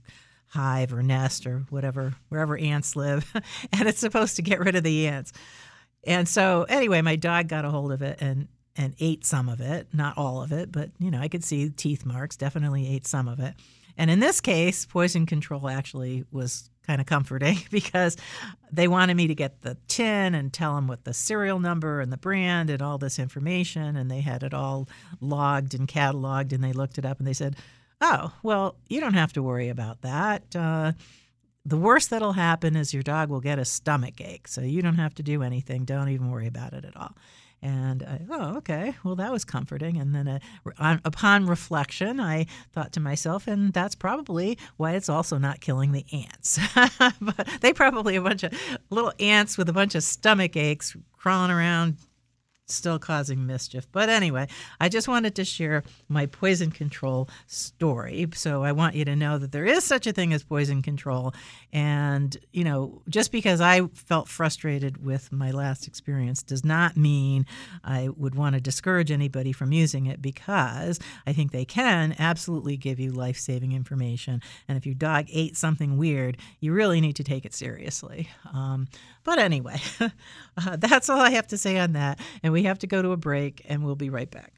hive 0.48 0.92
or 0.92 1.02
nest 1.02 1.46
or 1.46 1.66
whatever, 1.70 2.14
wherever 2.30 2.56
ants 2.56 2.96
live. 2.96 3.30
and 3.72 3.88
it's 3.88 4.00
supposed 4.00 4.36
to 4.36 4.42
get 4.42 4.60
rid 4.60 4.74
of 4.74 4.82
the 4.82 5.06
ants. 5.06 5.32
And 6.06 6.28
so 6.28 6.64
anyway, 6.68 7.02
my 7.02 7.16
dog 7.16 7.48
got 7.48 7.64
a 7.64 7.70
hold 7.70 7.92
of 7.92 8.02
it 8.02 8.18
and 8.20 8.48
and 8.76 8.94
ate 9.00 9.26
some 9.26 9.48
of 9.48 9.60
it, 9.60 9.88
not 9.92 10.16
all 10.16 10.40
of 10.40 10.52
it, 10.52 10.70
but 10.70 10.90
you 11.00 11.10
know, 11.10 11.20
I 11.20 11.26
could 11.26 11.42
see 11.42 11.68
teeth 11.68 12.06
marks, 12.06 12.36
definitely 12.36 12.86
ate 12.86 13.08
some 13.08 13.26
of 13.26 13.40
it. 13.40 13.54
And 13.96 14.08
in 14.08 14.20
this 14.20 14.40
case, 14.40 14.86
poison 14.86 15.26
control 15.26 15.68
actually 15.68 16.24
was 16.30 16.70
kind 16.86 17.00
of 17.00 17.06
comforting 17.06 17.58
because 17.70 18.16
they 18.72 18.88
wanted 18.88 19.16
me 19.16 19.26
to 19.26 19.34
get 19.34 19.62
the 19.62 19.76
tin 19.88 20.34
and 20.34 20.52
tell 20.52 20.76
them 20.76 20.86
what 20.86 21.04
the 21.04 21.12
serial 21.12 21.58
number 21.58 22.00
and 22.00 22.12
the 22.12 22.16
brand 22.16 22.70
and 22.70 22.80
all 22.80 22.98
this 22.98 23.18
information 23.18 23.96
and 23.96 24.10
they 24.10 24.20
had 24.20 24.44
it 24.44 24.54
all 24.54 24.88
logged 25.20 25.74
and 25.74 25.88
cataloged 25.88 26.52
and 26.52 26.62
they 26.62 26.72
looked 26.72 26.98
it 26.98 27.04
up 27.04 27.18
and 27.18 27.26
they 27.26 27.32
said, 27.32 27.56
"Oh, 28.00 28.32
well, 28.44 28.76
you 28.88 29.00
don't 29.00 29.14
have 29.14 29.32
to 29.34 29.42
worry 29.42 29.68
about 29.68 30.02
that." 30.02 30.54
Uh, 30.54 30.92
the 31.64 31.76
worst 31.76 32.10
that'll 32.10 32.32
happen 32.32 32.76
is 32.76 32.94
your 32.94 33.02
dog 33.02 33.28
will 33.28 33.40
get 33.40 33.58
a 33.58 33.64
stomach 33.64 34.20
ache. 34.20 34.48
So 34.48 34.62
you 34.62 34.82
don't 34.82 34.96
have 34.96 35.14
to 35.16 35.22
do 35.22 35.42
anything. 35.42 35.84
Don't 35.84 36.08
even 36.08 36.30
worry 36.30 36.46
about 36.46 36.72
it 36.72 36.84
at 36.84 36.96
all. 36.96 37.14
And 37.60 38.04
I, 38.04 38.20
oh, 38.30 38.56
okay, 38.58 38.94
well, 39.02 39.16
that 39.16 39.32
was 39.32 39.44
comforting. 39.44 39.96
And 39.98 40.14
then 40.14 40.28
uh, 40.28 40.38
on, 40.78 41.00
upon 41.04 41.46
reflection, 41.46 42.20
I 42.20 42.46
thought 42.72 42.92
to 42.92 43.00
myself, 43.00 43.48
and 43.48 43.72
that's 43.72 43.96
probably 43.96 44.58
why 44.76 44.92
it's 44.92 45.08
also 45.08 45.38
not 45.38 45.60
killing 45.60 45.90
the 45.90 46.06
ants. 46.12 46.60
but 47.20 47.48
they 47.60 47.72
probably 47.72 48.14
a 48.14 48.22
bunch 48.22 48.44
of 48.44 48.52
little 48.90 49.12
ants 49.18 49.58
with 49.58 49.68
a 49.68 49.72
bunch 49.72 49.96
of 49.96 50.04
stomach 50.04 50.56
aches 50.56 50.96
crawling 51.16 51.50
around 51.50 51.96
still 52.70 52.98
causing 52.98 53.46
mischief. 53.46 53.86
But 53.92 54.08
anyway, 54.08 54.48
I 54.80 54.88
just 54.88 55.08
wanted 55.08 55.34
to 55.36 55.44
share 55.44 55.82
my 56.08 56.26
poison 56.26 56.70
control 56.70 57.28
story. 57.46 58.26
So 58.34 58.62
I 58.62 58.72
want 58.72 58.94
you 58.94 59.04
to 59.04 59.16
know 59.16 59.38
that 59.38 59.52
there 59.52 59.64
is 59.64 59.84
such 59.84 60.06
a 60.06 60.12
thing 60.12 60.32
as 60.32 60.42
poison 60.42 60.82
control. 60.82 61.34
And, 61.72 62.36
you 62.52 62.64
know, 62.64 63.02
just 63.08 63.32
because 63.32 63.60
I 63.60 63.86
felt 63.88 64.28
frustrated 64.28 65.04
with 65.04 65.32
my 65.32 65.50
last 65.50 65.86
experience 65.86 66.42
does 66.42 66.64
not 66.64 66.96
mean 66.96 67.46
I 67.84 68.08
would 68.16 68.34
want 68.34 68.54
to 68.54 68.60
discourage 68.60 69.10
anybody 69.10 69.52
from 69.52 69.72
using 69.72 70.06
it 70.06 70.22
because 70.22 70.98
I 71.26 71.32
think 71.32 71.52
they 71.52 71.64
can 71.64 72.14
absolutely 72.18 72.76
give 72.76 73.00
you 73.00 73.12
life 73.12 73.38
saving 73.38 73.72
information. 73.72 74.42
And 74.66 74.76
if 74.76 74.86
your 74.86 74.94
dog 74.94 75.26
ate 75.30 75.56
something 75.56 75.96
weird, 75.96 76.38
you 76.60 76.72
really 76.72 77.00
need 77.00 77.16
to 77.16 77.24
take 77.24 77.44
it 77.44 77.54
seriously. 77.54 78.28
Um, 78.52 78.88
but 79.24 79.38
anyway, 79.38 79.78
uh, 80.00 80.76
that's 80.76 81.10
all 81.10 81.20
I 81.20 81.30
have 81.30 81.46
to 81.48 81.58
say 81.58 81.78
on 81.78 81.92
that. 81.92 82.18
And 82.42 82.52
we 82.52 82.57
have 82.62 82.78
to 82.80 82.86
go 82.86 83.02
to 83.02 83.12
a 83.12 83.16
break, 83.16 83.64
and 83.68 83.84
we'll 83.84 83.96
be 83.96 84.10
right 84.10 84.30
back. 84.30 84.52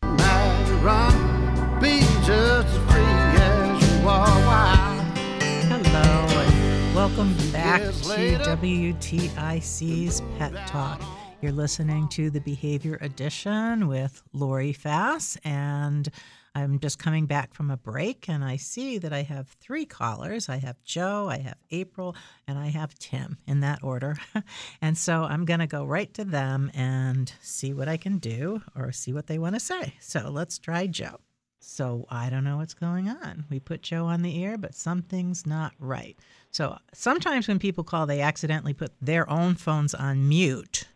Hello, 5.69 6.27
and 6.29 6.95
welcome 6.95 7.35
back 7.53 7.81
to 7.83 8.39
WTIC's 8.39 10.23
Pet 10.39 10.53
Talk. 10.67 11.03
You're 11.41 11.53
listening 11.53 12.09
to 12.09 12.29
the 12.31 12.41
Behavior 12.41 12.99
Edition 13.01 13.89
with 13.89 14.23
Laurie 14.33 14.73
Fass, 14.75 15.39
and 15.45 16.09
I'm 16.55 16.81
just 16.81 16.99
coming 16.99 17.27
back 17.27 17.55
from 17.55 17.71
a 17.71 17.77
break 17.77 18.29
and 18.29 18.45
I 18.45 18.57
see 18.57 18.99
that 18.99 19.13
I 19.13 19.23
have 19.23 19.49
three 19.61 19.85
callers. 19.85 20.49
I 20.49 20.57
have 20.57 20.83
Joe, 20.85 21.29
I 21.29 21.39
have 21.39 21.59
April, 21.71 22.17
and 22.47 22.59
I 22.59 22.69
have 22.69 22.95
Tim 22.99 23.39
in 23.47 23.61
that 23.61 23.83
order. 23.83 24.17
and 24.83 24.99
so 24.99 25.25
I'm 25.25 25.45
going 25.45 25.61
to 25.61 25.67
go 25.67 25.85
right 25.85 26.13
to 26.15 26.25
them 26.25 26.71
and 26.75 27.33
see 27.41 27.73
what 27.73 27.89
I 27.89 27.97
can 27.97 28.19
do 28.19 28.63
or 28.75 28.91
see 28.93 29.13
what 29.13 29.29
they 29.29 29.39
want 29.39 29.55
to 29.55 29.61
say. 29.61 29.95
So 30.01 30.31
let's 30.31 30.59
try 30.59 30.87
Joe. 30.87 31.21
So 31.61 32.07
I 32.09 32.31
don't 32.31 32.45
know 32.45 32.57
what's 32.57 32.75
going 32.75 33.09
on. 33.09 33.45
We 33.51 33.61
put 33.61 33.83
Joe 33.83 34.07
on 34.07 34.23
the 34.23 34.43
air, 34.43 34.59
but 34.59 34.75
something's 34.75 35.47
not 35.47 35.73
right. 35.79 36.19
So 36.51 36.79
sometimes 36.93 37.47
when 37.47 37.59
people 37.59 37.85
call, 37.85 38.07
they 38.07 38.23
accidentally 38.23 38.73
put 38.73 38.93
their 39.01 39.29
own 39.31 39.55
phones 39.55 39.95
on 39.95 40.29
mute. 40.29 40.89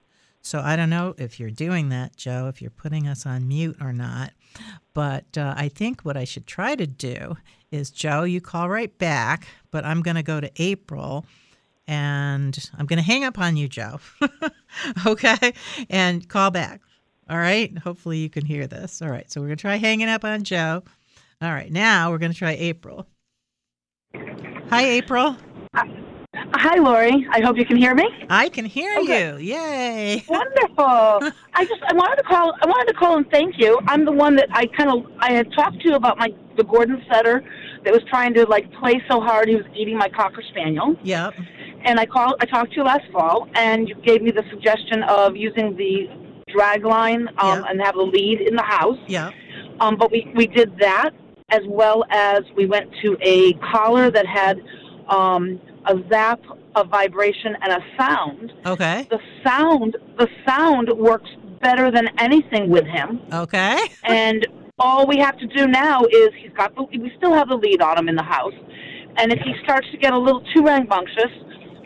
So 0.44 0.60
I 0.60 0.76
don't 0.76 0.90
know 0.90 1.14
if 1.16 1.40
you're 1.40 1.50
doing 1.50 1.88
that, 1.88 2.16
Joe, 2.16 2.48
if 2.48 2.60
you're 2.60 2.70
putting 2.70 3.08
us 3.08 3.24
on 3.24 3.48
mute 3.48 3.78
or 3.80 3.94
not. 3.94 4.32
But 4.92 5.38
uh, 5.38 5.54
I 5.56 5.68
think 5.70 6.02
what 6.02 6.18
I 6.18 6.24
should 6.24 6.46
try 6.46 6.76
to 6.76 6.86
do 6.86 7.38
is, 7.70 7.90
Joe, 7.90 8.24
you 8.24 8.42
call 8.42 8.68
right 8.68 8.96
back, 8.98 9.48
but 9.70 9.86
I'm 9.86 10.02
going 10.02 10.16
to 10.16 10.22
go 10.22 10.42
to 10.42 10.50
April 10.62 11.24
and 11.88 12.58
I'm 12.78 12.84
going 12.84 12.98
to 12.98 13.02
hang 13.02 13.24
up 13.24 13.38
on 13.38 13.56
you, 13.56 13.68
Joe. 13.68 14.00
okay? 15.06 15.54
And 15.88 16.28
call 16.28 16.50
back. 16.50 16.82
All 17.30 17.38
right? 17.38 17.76
Hopefully 17.78 18.18
you 18.18 18.28
can 18.28 18.44
hear 18.44 18.66
this. 18.66 19.00
All 19.00 19.08
right. 19.08 19.30
So 19.32 19.40
we're 19.40 19.48
going 19.48 19.56
to 19.56 19.62
try 19.62 19.76
hanging 19.76 20.08
up 20.08 20.26
on 20.26 20.44
Joe. 20.44 20.82
All 21.40 21.52
right. 21.52 21.72
Now 21.72 22.10
we're 22.10 22.18
going 22.18 22.32
to 22.32 22.38
try 22.38 22.52
April. 22.52 23.06
Hi, 24.14 24.84
April. 24.84 25.38
Hi, 25.74 25.88
Laurie. 26.78 27.26
I 27.30 27.40
hope 27.40 27.56
you 27.56 27.64
can 27.64 27.76
hear 27.76 27.94
me. 27.94 28.08
I 28.30 28.48
can 28.48 28.64
hear 28.64 28.98
okay. 29.00 29.32
you. 29.32 29.54
Yay! 29.54 30.24
Wonderful. 30.28 31.32
I 31.54 31.64
just 31.64 31.82
I 31.88 31.94
wanted 31.94 32.16
to 32.16 32.22
call. 32.22 32.52
I 32.62 32.66
wanted 32.66 32.92
to 32.92 32.98
call 32.98 33.16
and 33.16 33.30
thank 33.30 33.58
you. 33.58 33.78
I'm 33.86 34.04
the 34.04 34.12
one 34.12 34.36
that 34.36 34.48
I 34.50 34.66
kind 34.66 34.90
of 34.90 35.10
I 35.18 35.32
had 35.32 35.52
talked 35.52 35.80
to 35.82 35.94
about 35.94 36.18
my 36.18 36.28
the 36.56 36.64
Gordon 36.64 37.02
setter 37.10 37.42
that 37.84 37.92
was 37.92 38.02
trying 38.08 38.34
to 38.34 38.46
like 38.46 38.72
play 38.74 39.02
so 39.08 39.20
hard 39.20 39.48
he 39.48 39.56
was 39.56 39.64
eating 39.74 39.96
my 39.96 40.08
cocker 40.08 40.42
spaniel. 40.50 40.96
Yep. 41.02 41.34
And 41.84 42.00
I 42.00 42.06
called. 42.06 42.36
I 42.40 42.46
talked 42.46 42.70
to 42.70 42.76
you 42.76 42.84
last 42.84 43.10
fall, 43.12 43.48
and 43.54 43.88
you 43.88 43.94
gave 43.96 44.22
me 44.22 44.30
the 44.30 44.44
suggestion 44.50 45.02
of 45.04 45.36
using 45.36 45.76
the 45.76 46.08
drag 46.48 46.84
line 46.84 47.28
um, 47.38 47.60
yep. 47.60 47.70
and 47.70 47.80
have 47.82 47.96
a 47.96 48.02
lead 48.02 48.40
in 48.40 48.54
the 48.54 48.62
house. 48.62 48.98
Yeah. 49.06 49.30
Um, 49.80 49.96
but 49.96 50.10
we 50.10 50.30
we 50.34 50.46
did 50.46 50.78
that 50.78 51.10
as 51.50 51.62
well 51.66 52.04
as 52.10 52.42
we 52.56 52.66
went 52.66 52.90
to 53.02 53.16
a 53.20 53.52
collar 53.72 54.10
that 54.10 54.26
had 54.26 54.60
um, 55.08 55.60
a 55.86 55.96
zap, 56.08 56.40
a 56.76 56.84
vibration, 56.84 57.56
and 57.62 57.72
a 57.72 57.80
sound. 57.96 58.52
Okay. 58.66 59.06
The 59.10 59.20
sound, 59.44 59.96
the 60.18 60.28
sound 60.46 60.88
works 60.96 61.30
better 61.60 61.90
than 61.90 62.08
anything 62.18 62.70
with 62.70 62.84
him. 62.86 63.20
Okay. 63.32 63.78
and 64.04 64.46
all 64.78 65.06
we 65.06 65.18
have 65.18 65.38
to 65.38 65.46
do 65.46 65.66
now 65.66 66.02
is 66.04 66.30
he's 66.36 66.52
got 66.52 66.74
the, 66.74 66.82
we 66.82 67.12
still 67.16 67.32
have 67.32 67.48
the 67.48 67.56
lead 67.56 67.80
on 67.80 67.98
him 67.98 68.08
in 68.08 68.16
the 68.16 68.22
house, 68.22 68.54
and 69.16 69.32
if 69.32 69.38
he 69.40 69.54
starts 69.62 69.86
to 69.92 69.96
get 69.96 70.12
a 70.12 70.18
little 70.18 70.42
too 70.54 70.62
rambunctious, 70.62 71.30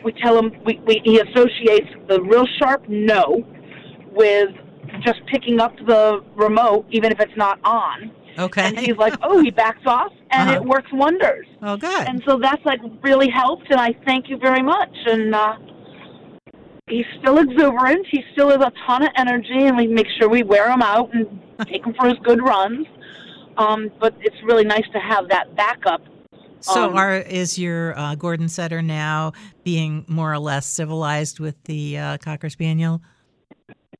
we 0.03 0.11
tell 0.13 0.37
him 0.37 0.51
we, 0.65 0.79
we 0.85 1.01
he 1.03 1.19
associates 1.19 1.89
the 2.07 2.21
real 2.23 2.45
sharp 2.57 2.83
no 2.87 3.45
with 4.11 4.49
just 5.03 5.19
picking 5.27 5.59
up 5.59 5.75
the 5.85 6.23
remote, 6.35 6.85
even 6.89 7.11
if 7.11 7.19
it's 7.19 7.35
not 7.37 7.59
on. 7.63 8.11
Okay. 8.39 8.63
And 8.67 8.79
he's 8.79 8.97
like, 8.97 9.15
oh, 9.21 9.41
he 9.41 9.51
backs 9.51 9.81
off, 9.85 10.11
and 10.31 10.49
Uh-huh. 10.49 10.59
it 10.61 10.65
works 10.65 10.89
wonders. 10.93 11.45
Oh, 11.61 11.77
good. 11.77 12.07
And 12.07 12.21
so 12.25 12.37
that's 12.37 12.63
like 12.65 12.79
really 13.03 13.29
helped, 13.29 13.69
and 13.69 13.79
I 13.79 13.93
thank 14.05 14.29
you 14.29 14.37
very 14.37 14.61
much. 14.63 14.95
And 15.05 15.35
uh, 15.35 15.55
he's 16.87 17.05
still 17.19 17.37
exuberant. 17.37 18.05
He 18.09 18.23
still 18.33 18.49
has 18.49 18.59
a 18.61 18.71
ton 18.87 19.03
of 19.03 19.09
energy, 19.15 19.65
and 19.65 19.77
we 19.77 19.87
make 19.87 20.07
sure 20.19 20.29
we 20.29 20.43
wear 20.43 20.71
him 20.71 20.81
out 20.81 21.13
and 21.13 21.27
take 21.67 21.85
him 21.85 21.93
for 21.99 22.07
his 22.07 22.17
good 22.23 22.41
runs. 22.41 22.85
Um, 23.57 23.91
but 23.99 24.15
it's 24.21 24.37
really 24.43 24.63
nice 24.63 24.85
to 24.93 24.99
have 24.99 25.27
that 25.29 25.55
backup. 25.55 26.01
So, 26.61 26.89
Um, 26.89 26.95
are 26.97 27.15
is 27.15 27.57
your 27.59 27.97
uh, 27.97 28.15
Gordon 28.15 28.49
Setter 28.49 28.81
now 28.81 29.33
being 29.63 30.05
more 30.07 30.31
or 30.33 30.39
less 30.39 30.65
civilized 30.65 31.39
with 31.39 31.61
the 31.65 31.97
uh, 31.97 32.17
Cocker 32.17 32.49
Spaniel? 32.49 33.01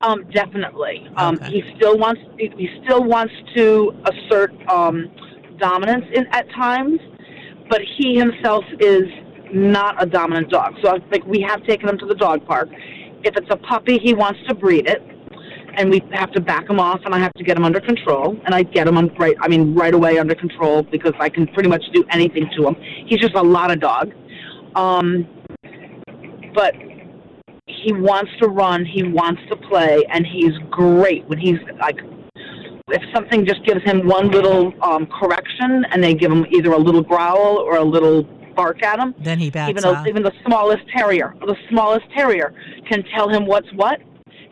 Um, 0.01 0.23
definitely. 0.31 1.07
Um, 1.17 1.35
Okay. 1.35 1.61
He 1.61 1.75
still 1.75 1.97
wants 1.97 2.21
he 2.37 2.51
he 2.57 2.69
still 2.83 3.03
wants 3.03 3.33
to 3.55 3.93
assert 4.05 4.53
um, 4.69 5.11
dominance 5.57 6.05
in, 6.13 6.25
at 6.31 6.49
times, 6.51 6.99
but 7.69 7.81
he 7.97 8.15
himself 8.15 8.63
is 8.79 9.03
not 9.53 10.01
a 10.01 10.05
dominant 10.05 10.49
dog. 10.49 10.75
So 10.81 10.97
like 11.11 11.25
we 11.25 11.41
have 11.41 11.63
taken 11.65 11.89
him 11.89 11.97
to 11.97 12.05
the 12.05 12.15
dog 12.15 12.45
park. 12.45 12.69
If 13.23 13.35
it's 13.35 13.47
a 13.49 13.57
puppy, 13.57 13.97
he 13.97 14.13
wants 14.13 14.39
to 14.47 14.55
breed 14.55 14.87
it, 14.87 15.01
and 15.75 15.89
we 15.89 16.01
have 16.13 16.31
to 16.31 16.39
back 16.39 16.69
him 16.69 16.79
off, 16.79 17.01
and 17.03 17.13
I 17.13 17.19
have 17.19 17.33
to 17.33 17.43
get 17.43 17.57
him 17.57 17.65
under 17.65 17.81
control, 17.81 18.39
and 18.45 18.55
I 18.55 18.63
get 18.63 18.87
him 18.87 18.97
on 18.97 19.13
right. 19.19 19.35
I 19.41 19.49
mean, 19.49 19.75
right 19.75 19.93
away 19.93 20.17
under 20.17 20.33
control 20.35 20.83
because 20.83 21.13
I 21.19 21.27
can 21.27 21.45
pretty 21.47 21.67
much 21.67 21.83
do 21.93 22.05
anything 22.11 22.49
to 22.55 22.67
him. 22.67 22.75
He's 23.05 23.19
just 23.19 23.35
a 23.35 23.43
lot 23.43 23.69
of 23.69 23.81
dog. 23.81 24.13
Um, 24.75 25.27
but 26.53 26.73
he 27.69 27.93
wants 27.93 28.31
to 28.41 28.47
run, 28.47 28.85
he 28.85 29.03
wants 29.03 29.41
to 29.49 29.55
play, 29.55 30.03
and 30.11 30.25
he's 30.25 30.53
great 30.69 31.27
when 31.27 31.39
he's 31.39 31.59
like. 31.79 31.99
If 32.91 33.03
something 33.13 33.45
just 33.45 33.63
gives 33.65 33.83
him 33.83 34.07
one 34.07 34.31
little 34.31 34.73
um, 34.81 35.05
correction, 35.05 35.85
and 35.91 36.03
they 36.03 36.15
give 36.15 36.31
him 36.31 36.47
either 36.49 36.71
a 36.71 36.77
little 36.77 37.03
growl 37.03 37.57
or 37.57 37.77
a 37.77 37.83
little 37.83 38.23
bark 38.55 38.81
at 38.81 38.99
him, 38.99 39.13
Then 39.19 39.37
he 39.37 39.51
backs 39.51 39.69
even 39.69 39.85
off. 39.85 40.07
even 40.07 40.23
the 40.23 40.33
smallest 40.43 40.81
terrier, 40.89 41.35
the 41.41 41.55
smallest 41.69 42.05
terrier 42.17 42.51
can 42.89 43.03
tell 43.15 43.29
him 43.29 43.45
what's 43.45 43.71
what, 43.73 44.01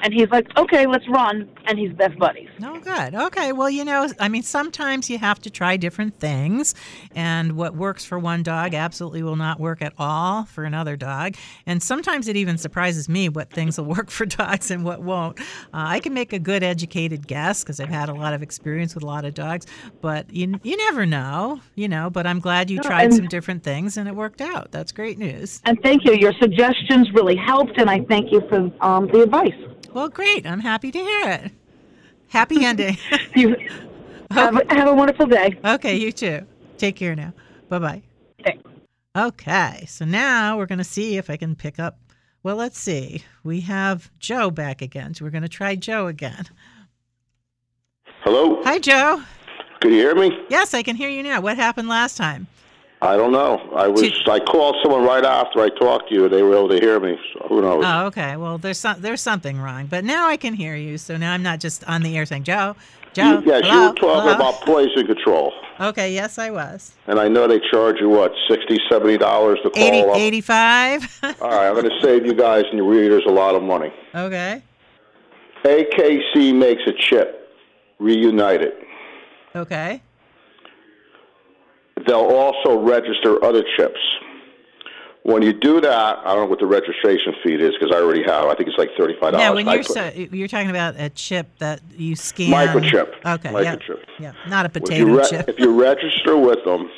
and 0.01 0.13
he's 0.13 0.29
like, 0.29 0.47
"Okay, 0.57 0.85
let's 0.85 1.07
run," 1.09 1.49
and 1.65 1.77
he's 1.77 1.91
best 1.93 2.17
buddies. 2.17 2.49
Oh, 2.63 2.79
good. 2.79 3.15
Okay. 3.15 3.51
Well, 3.51 3.69
you 3.69 3.83
know, 3.85 4.07
I 4.19 4.29
mean, 4.29 4.43
sometimes 4.43 5.09
you 5.09 5.17
have 5.17 5.39
to 5.39 5.49
try 5.49 5.77
different 5.77 6.15
things, 6.19 6.75
and 7.15 7.53
what 7.53 7.75
works 7.75 8.05
for 8.05 8.19
one 8.19 8.43
dog 8.43 8.73
absolutely 8.73 9.23
will 9.23 9.35
not 9.35 9.59
work 9.59 9.81
at 9.81 9.93
all 9.97 10.45
for 10.45 10.63
another 10.63 10.95
dog. 10.95 11.35
And 11.65 11.81
sometimes 11.81 12.27
it 12.27 12.35
even 12.35 12.57
surprises 12.57 13.09
me 13.09 13.29
what 13.29 13.49
things 13.51 13.77
will 13.77 13.85
work 13.97 14.09
for 14.09 14.25
dogs 14.25 14.71
and 14.71 14.83
what 14.83 15.01
won't. 15.01 15.39
Uh, 15.39 15.43
I 15.73 15.99
can 15.99 16.13
make 16.13 16.33
a 16.33 16.39
good 16.39 16.63
educated 16.63 17.27
guess 17.27 17.63
because 17.63 17.79
I've 17.79 17.89
had 17.89 18.09
a 18.09 18.13
lot 18.13 18.33
of 18.33 18.41
experience 18.41 18.95
with 18.95 19.03
a 19.03 19.07
lot 19.07 19.25
of 19.25 19.33
dogs, 19.33 19.65
but 20.01 20.31
you 20.31 20.59
you 20.63 20.77
never 20.77 21.05
know, 21.05 21.61
you 21.75 21.87
know. 21.87 22.09
But 22.09 22.27
I'm 22.27 22.39
glad 22.39 22.69
you 22.69 22.77
No, 22.77 22.83
tried 22.83 23.13
some 23.13 23.27
different 23.27 23.63
things 23.63 23.97
and 23.97 24.07
it 24.07 24.15
worked 24.15 24.41
out. 24.41 24.71
That's 24.71 24.91
great 24.91 25.17
news. 25.17 25.61
And 25.65 25.77
thank 25.81 26.05
you. 26.05 26.13
Your 26.13 26.33
suggestions 26.41 27.11
really 27.13 27.35
helped, 27.35 27.79
and 27.79 27.89
I 27.89 28.01
thank 28.01 28.31
you 28.31 28.41
for 28.49 28.71
um, 28.81 29.07
the 29.07 29.21
advice. 29.21 29.53
Well, 29.93 30.09
great. 30.09 30.45
I'm 30.45 30.59
happy 30.59 30.91
to 30.91 30.99
hear 30.99 31.29
it. 31.29 31.51
Happy 32.29 32.63
ending. 32.65 32.97
You 33.35 33.55
have, 34.31 34.55
a, 34.55 34.73
have 34.75 34.87
a 34.87 34.93
wonderful 34.93 35.25
day. 35.25 35.57
okay, 35.63 35.95
you 35.95 36.11
too. 36.11 36.45
Take 36.77 36.95
care 36.95 37.15
now. 37.15 37.33
Bye 37.69 37.79
bye. 37.79 38.01
Thanks. 38.43 38.63
Okay, 39.15 39.85
so 39.87 40.05
now 40.05 40.57
we're 40.57 40.67
going 40.67 40.77
to 40.77 40.83
see 40.83 41.17
if 41.17 41.29
I 41.29 41.37
can 41.37 41.55
pick 41.55 41.79
up. 41.79 41.97
Well, 42.43 42.55
let's 42.55 42.77
see. 42.79 43.23
We 43.43 43.61
have 43.61 44.11
Joe 44.19 44.51
back 44.51 44.81
again, 44.81 45.13
so 45.15 45.25
we're 45.25 45.31
going 45.31 45.41
to 45.41 45.49
try 45.49 45.75
Joe 45.75 46.05
again. 46.07 46.45
Hello? 48.21 48.61
Hi, 48.63 48.77
Joe. 48.77 49.23
Can 49.81 49.91
you 49.91 49.97
hear 49.97 50.15
me? 50.15 50.37
Yes, 50.49 50.73
I 50.73 50.83
can 50.83 50.95
hear 50.95 51.09
you 51.09 51.23
now. 51.23 51.41
What 51.41 51.55
happened 51.57 51.87
last 51.89 52.15
time? 52.15 52.47
I 53.01 53.15
don't 53.15 53.31
know. 53.31 53.59
I 53.75 53.87
was 53.87 54.01
Did- 54.01 54.27
I 54.27 54.39
called 54.39 54.75
someone 54.81 55.03
right 55.05 55.23
after 55.23 55.59
I 55.61 55.69
talked 55.69 56.09
to 56.09 56.15
you. 56.15 56.27
They 56.29 56.41
were 56.41 56.55
able 56.55 56.69
to 56.69 56.79
hear 56.79 56.99
me. 56.99 57.17
So 57.33 57.45
who 57.47 57.61
knows? 57.61 57.83
Oh, 57.85 58.05
okay. 58.07 58.35
Well, 58.37 58.57
there's 58.57 58.79
some, 58.79 58.99
there's 59.01 59.21
something 59.21 59.59
wrong, 59.59 59.85
but 59.85 60.03
now 60.03 60.27
I 60.27 60.35
can 60.35 60.55
hear 60.55 60.75
you. 60.75 60.97
So 60.97 61.15
now 61.15 61.33
I'm 61.33 61.43
not 61.43 61.59
just 61.59 61.83
on 61.87 62.01
the 62.01 62.17
air 62.17 62.25
saying 62.25 62.43
Joe, 62.45 62.75
Joe. 63.13 63.43
yes, 63.45 63.65
you 63.65 63.79
were 63.81 63.93
talking 63.93 64.31
hello." 64.31 64.33
about 64.35 64.61
poison 64.61 65.05
control, 65.05 65.53
Okay, 65.79 66.11
yes, 66.11 66.39
I 66.39 66.49
was. 66.49 66.93
and 67.05 67.19
I 67.19 67.27
know 67.27 67.47
they 67.47 67.59
charge 67.71 67.97
you 67.99 68.09
what 68.09 68.31
sixty, 68.49 68.79
seventy 68.89 69.17
dollars 69.17 69.59
to 69.63 69.69
call 69.69 69.83
80, 69.83 70.09
up. 70.09 70.17
85. 70.17 71.19
All 71.41 71.49
right, 71.49 71.67
I'm 71.67 71.75
going 71.75 71.89
to 71.89 72.01
save 72.01 72.25
you 72.25 72.33
guys 72.33 72.63
and 72.69 72.77
your 72.79 72.89
readers 72.89 73.21
a 73.27 73.31
lot 73.31 73.53
of 73.53 73.61
money. 73.61 73.93
okay. 74.15 74.63
AKC 75.63 76.55
makes 76.55 76.81
a 76.87 76.93
chip, 76.93 77.49
Reunited. 77.99 78.73
Okay. 79.55 80.01
They'll 82.05 82.17
also 82.17 82.79
register 82.79 83.43
other 83.43 83.63
chips. 83.75 83.99
When 85.23 85.41
you 85.41 85.51
do 85.51 85.81
that, 85.81 86.19
I 86.19 86.23
don't 86.33 86.43
know 86.43 86.45
what 86.45 86.59
the 86.59 86.67
registration 86.67 87.33
fee 87.43 87.55
is 87.55 87.73
because 87.73 87.93
I 87.93 87.99
already 87.99 88.23
have. 88.23 88.45
I 88.45 88.55
think 88.55 88.69
it's 88.69 88.77
like 88.77 88.91
thirty-five 88.97 89.33
dollars. 89.33 89.43
Now, 89.43 89.53
when 89.55 89.67
you're 89.67 89.83
so, 89.83 90.09
you're 90.15 90.47
talking 90.47 90.69
about 90.69 90.95
a 90.97 91.09
chip 91.09 91.47
that 91.59 91.81
you 91.97 92.15
scan. 92.15 92.49
Microchip. 92.49 93.09
Okay. 93.25 93.49
Microchip. 93.49 94.05
Yeah. 94.19 94.31
Yeah. 94.31 94.49
Not 94.49 94.65
a 94.65 94.67
if 94.67 94.73
potato 94.73 95.05
re- 95.05 95.27
chip. 95.29 95.49
if 95.49 95.59
you 95.59 95.77
register 95.77 96.37
with 96.37 96.63
them, 96.63 96.89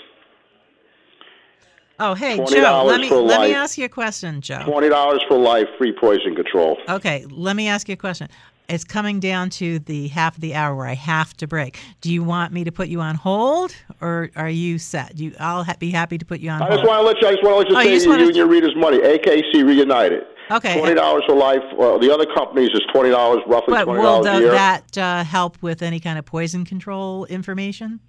Oh, 1.99 2.13
hey, 2.13 2.37
Joe. 2.37 2.83
Let 2.85 3.01
me 3.01 3.09
let 3.09 3.41
me 3.41 3.53
ask 3.53 3.77
you 3.77 3.85
a 3.85 3.89
question, 3.89 4.41
Joe. 4.41 4.61
twenty 4.65 4.89
dollars 4.89 5.21
for 5.27 5.37
life, 5.37 5.67
free 5.77 5.93
poison 5.99 6.35
control. 6.35 6.77
Okay, 6.87 7.25
let 7.29 7.55
me 7.55 7.67
ask 7.67 7.87
you 7.89 7.93
a 7.93 7.97
question. 7.97 8.29
It's 8.69 8.83
coming 8.83 9.19
down 9.19 9.49
to 9.51 9.79
the 9.79 10.09
half 10.09 10.35
of 10.35 10.41
the 10.41 10.53
hour 10.53 10.75
where 10.75 10.85
I 10.85 10.93
have 10.93 11.33
to 11.37 11.47
break. 11.47 11.79
Do 12.01 12.13
you 12.13 12.23
want 12.23 12.53
me 12.53 12.63
to 12.63 12.71
put 12.71 12.87
you 12.87 13.01
on 13.01 13.15
hold, 13.15 13.73
or 13.99 14.29
are 14.35 14.49
you 14.49 14.77
set? 14.77 15.17
You, 15.17 15.33
I'll 15.39 15.63
ha- 15.63 15.75
be 15.79 15.89
happy 15.89 16.17
to 16.19 16.25
put 16.25 16.39
you 16.39 16.51
on 16.51 16.61
I 16.61 16.67
hold. 16.67 16.79
just 16.79 16.87
want 16.87 16.99
to 16.99 17.05
let 17.07 17.21
you. 17.21 17.27
I 17.27 17.31
just 17.31 17.43
want 17.43 17.67
to 17.67 17.73
Oh, 17.73 17.75
let 17.75 17.83
you 17.85 17.89
you 17.91 17.95
just 17.95 18.03
save 18.03 18.05
you, 18.05 18.09
wanna- 18.11 18.21
you 18.23 18.27
and 18.29 18.37
your 18.37 18.47
readers 18.47 18.73
money. 18.77 18.99
AKC 18.99 19.65
Reunited. 19.65 20.23
Okay. 20.51 20.77
Twenty 20.79 20.95
dollars 20.95 21.23
for 21.27 21.35
life. 21.35 21.61
Well, 21.77 21.99
the 21.99 22.11
other 22.13 22.25
companies 22.33 22.69
is 22.73 22.81
twenty 22.93 23.09
dollars, 23.09 23.41
roughly 23.47 23.73
but 23.73 23.83
twenty 23.85 23.99
will 24.01 24.23
dollars 24.23 24.39
a 24.39 24.43
year. 24.43 24.51
that 24.51 24.97
uh, 24.97 25.23
help 25.23 25.61
with 25.61 25.81
any 25.81 25.99
kind 25.99 26.17
of 26.17 26.25
poison 26.25 26.63
control 26.63 27.25
information? 27.25 27.99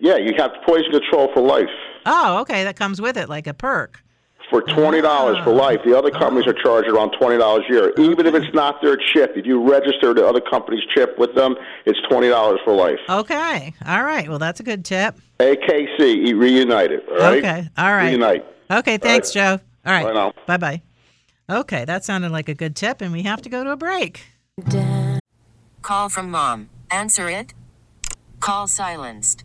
yeah, 0.00 0.16
you 0.16 0.32
have 0.36 0.50
poison 0.66 0.90
control 0.90 1.28
for 1.32 1.40
life 1.40 1.68
Oh, 2.06 2.38
okay, 2.42 2.64
that 2.64 2.76
comes 2.76 3.00
with 3.00 3.16
it, 3.16 3.28
like 3.28 3.46
a 3.46 3.54
perk. 3.54 4.00
for 4.50 4.60
twenty 4.62 5.00
dollars 5.00 5.38
for 5.42 5.52
life. 5.54 5.80
The 5.84 5.96
other 5.98 6.10
companies 6.10 6.46
are 6.46 6.52
charging 6.52 6.90
around 6.94 7.12
twenty 7.18 7.38
dollars 7.38 7.64
a 7.70 7.72
year. 7.72 7.92
Even 7.98 8.26
if 8.26 8.34
it's 8.34 8.54
not 8.54 8.80
their 8.82 8.96
chip, 8.96 9.32
if 9.36 9.46
you 9.46 9.62
register 9.68 10.12
the 10.12 10.26
other 10.26 10.40
company's 10.40 10.84
chip 10.94 11.18
with 11.18 11.34
them, 11.34 11.56
it's 11.86 11.98
twenty 12.10 12.28
dollars 12.28 12.60
for 12.64 12.74
life. 12.74 12.98
Okay, 13.08 13.72
all 13.86 14.02
right. 14.04 14.28
Well, 14.28 14.38
that's 14.38 14.60
a 14.60 14.62
good 14.62 14.84
tip. 14.84 15.16
AKC 15.40 16.38
Reunited. 16.38 17.00
All 17.08 17.16
right. 17.16 17.38
Okay, 17.38 17.68
all 17.78 17.92
right. 17.92 18.08
Reunite. 18.10 18.44
Okay, 18.70 18.98
thanks, 18.98 19.32
Joe. 19.32 19.58
All 19.86 19.92
right. 19.92 20.04
Bye 20.04 20.12
now. 20.12 20.32
Bye 20.46 20.56
bye. 20.58 20.82
Okay, 21.50 21.84
that 21.86 22.04
sounded 22.04 22.30
like 22.30 22.48
a 22.48 22.54
good 22.54 22.76
tip, 22.76 23.00
and 23.00 23.12
we 23.12 23.22
have 23.22 23.40
to 23.42 23.48
go 23.48 23.64
to 23.64 23.70
a 23.70 23.76
break. 23.76 24.26
Call 25.82 26.08
from 26.08 26.30
mom. 26.30 26.68
Answer 26.90 27.28
it. 27.28 27.52
Call 28.40 28.66
silenced. 28.66 29.44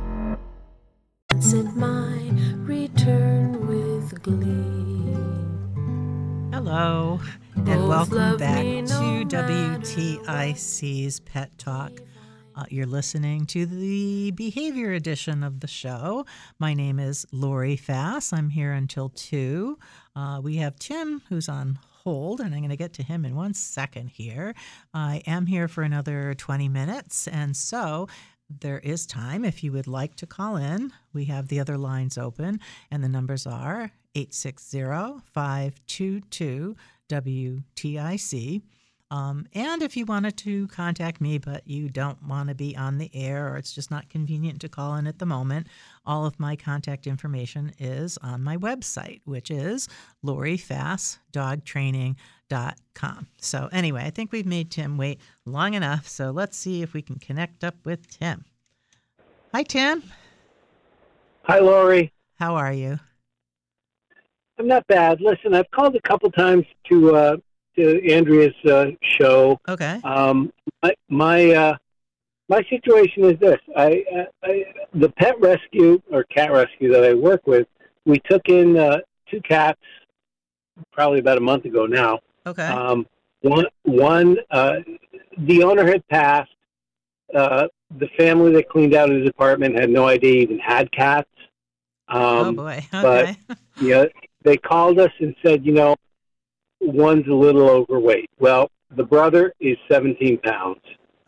Sent 1.39 1.75
my 1.75 2.31
return 2.57 3.67
with 3.67 4.21
glee. 4.21 5.15
Hello, 6.51 7.19
and 7.55 7.65
Both 7.65 7.87
welcome 7.87 8.37
back 8.37 8.63
to 8.63 8.81
no 8.83 9.01
matter 9.01 9.45
WTIC's 9.79 11.19
Pet 11.21 11.57
Talk. 11.57 11.91
Uh, 12.55 12.65
you're 12.69 12.85
listening 12.85 13.45
to 13.47 13.65
the 13.65 14.31
behavior 14.31 14.91
edition 14.91 15.43
of 15.43 15.61
the 15.61 15.67
show. 15.67 16.25
My 16.59 16.73
name 16.73 16.99
is 16.99 17.25
Laurie 17.31 17.77
Fass. 17.77 18.33
I'm 18.33 18.49
here 18.49 18.73
until 18.73 19.09
2. 19.09 19.77
Uh, 20.15 20.41
we 20.43 20.57
have 20.57 20.77
Tim 20.77 21.21
who's 21.29 21.47
on 21.47 21.79
hold, 22.03 22.39
and 22.39 22.53
I'm 22.53 22.61
going 22.61 22.69
to 22.69 22.75
get 22.75 22.93
to 22.93 23.03
him 23.03 23.25
in 23.25 23.35
one 23.35 23.53
second 23.53 24.09
here. 24.09 24.53
I 24.93 25.21
am 25.25 25.45
here 25.45 25.67
for 25.67 25.83
another 25.83 26.33
20 26.33 26.67
minutes, 26.67 27.27
and 27.27 27.55
so 27.55 28.07
there 28.59 28.79
is 28.79 29.05
time 29.05 29.45
if 29.45 29.63
you 29.63 29.71
would 29.71 29.87
like 29.87 30.15
to 30.15 30.25
call 30.25 30.57
in. 30.57 30.91
We 31.13 31.25
have 31.25 31.47
the 31.47 31.59
other 31.59 31.77
lines 31.77 32.17
open, 32.17 32.59
and 32.89 33.03
the 33.03 33.09
numbers 33.09 33.47
are 33.47 33.91
860 34.15 35.21
522 35.33 36.75
WTIC. 37.09 38.61
Um, 39.11 39.45
and 39.53 39.83
if 39.83 39.97
you 39.97 40.05
wanted 40.05 40.37
to 40.37 40.67
contact 40.67 41.19
me, 41.19 41.37
but 41.37 41.67
you 41.67 41.89
don't 41.89 42.23
want 42.23 42.47
to 42.47 42.55
be 42.55 42.77
on 42.77 42.97
the 42.97 43.11
air 43.13 43.53
or 43.53 43.57
it's 43.57 43.73
just 43.73 43.91
not 43.91 44.09
convenient 44.09 44.61
to 44.61 44.69
call 44.69 44.95
in 44.95 45.05
at 45.05 45.19
the 45.19 45.25
moment, 45.25 45.67
all 46.05 46.25
of 46.25 46.39
my 46.39 46.55
contact 46.55 47.05
information 47.07 47.73
is 47.77 48.17
on 48.19 48.41
my 48.41 48.55
website, 48.55 49.19
which 49.25 49.51
is 49.51 49.89
lorifassdogtraining.com. 50.25 52.15
So, 53.39 53.69
anyway, 53.71 54.03
I 54.05 54.09
think 54.09 54.31
we've 54.31 54.45
made 54.45 54.69
Tim 54.69 54.97
wait 54.97 55.19
long 55.45 55.73
enough. 55.73 56.07
So, 56.07 56.31
let's 56.31 56.57
see 56.57 56.81
if 56.81 56.93
we 56.93 57.01
can 57.01 57.17
connect 57.17 57.63
up 57.63 57.75
with 57.83 58.07
Tim. 58.07 58.45
Hi, 59.53 59.63
Tim. 59.63 60.03
Hi, 61.43 61.59
Laurie. 61.59 62.13
How 62.39 62.55
are 62.55 62.71
you? 62.71 62.99
I'm 64.57 64.67
not 64.67 64.85
bad. 64.87 65.21
Listen, 65.21 65.53
I've 65.53 65.69
called 65.71 65.95
a 65.95 66.01
couple 66.01 66.29
times 66.31 66.65
to 66.89 67.15
uh, 67.15 67.37
to 67.75 68.11
Andrea's 68.11 68.53
uh, 68.69 68.87
show. 69.01 69.59
Okay. 69.67 69.99
Um, 70.03 70.53
my 70.83 70.93
my, 71.09 71.51
uh, 71.51 71.77
my 72.47 72.63
situation 72.69 73.25
is 73.25 73.39
this: 73.39 73.57
I, 73.75 74.03
uh, 74.15 74.23
I 74.43 74.65
the 74.93 75.09
pet 75.09 75.39
rescue 75.39 76.01
or 76.11 76.23
cat 76.25 76.51
rescue 76.51 76.91
that 76.91 77.03
I 77.03 77.13
work 77.13 77.47
with, 77.47 77.67
we 78.05 78.19
took 78.29 78.49
in 78.49 78.77
uh, 78.77 78.99
two 79.29 79.41
cats 79.41 79.79
probably 80.91 81.19
about 81.19 81.37
a 81.37 81.41
month 81.41 81.65
ago 81.65 81.85
now. 81.85 82.19
Okay. 82.45 82.65
Um, 82.67 83.05
one 83.41 83.65
one 83.83 84.37
uh, 84.51 84.77
the 85.37 85.63
owner 85.63 85.85
had 85.85 86.07
passed. 86.07 86.51
Uh, 87.33 87.67
the 87.97 88.07
family 88.17 88.51
that 88.53 88.69
cleaned 88.69 88.93
out 88.93 89.09
his 89.09 89.27
apartment 89.27 89.77
had 89.79 89.89
no 89.89 90.05
idea 90.07 90.33
he 90.33 90.41
even 90.41 90.59
had 90.59 90.91
cats. 90.91 91.29
Um, 92.07 92.19
oh, 92.21 92.51
boy. 92.53 92.85
Okay. 92.93 93.37
but- 93.47 93.57
yeah, 93.81 94.05
they 94.43 94.57
called 94.57 94.99
us 94.99 95.11
and 95.19 95.33
said, 95.45 95.65
you 95.65 95.71
know, 95.73 95.95
one's 96.81 97.27
a 97.27 97.33
little 97.33 97.69
overweight. 97.69 98.29
Well, 98.39 98.69
the 98.95 99.03
brother 99.03 99.53
is 99.59 99.77
17 99.89 100.39
pounds. 100.39 100.81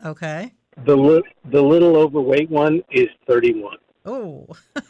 okay. 0.04 0.52
The 0.84 0.96
li- 0.96 1.22
the 1.52 1.62
little 1.62 1.96
overweight 1.96 2.50
one 2.50 2.82
is 2.90 3.08
31. 3.28 3.76
Oh. 4.04 4.46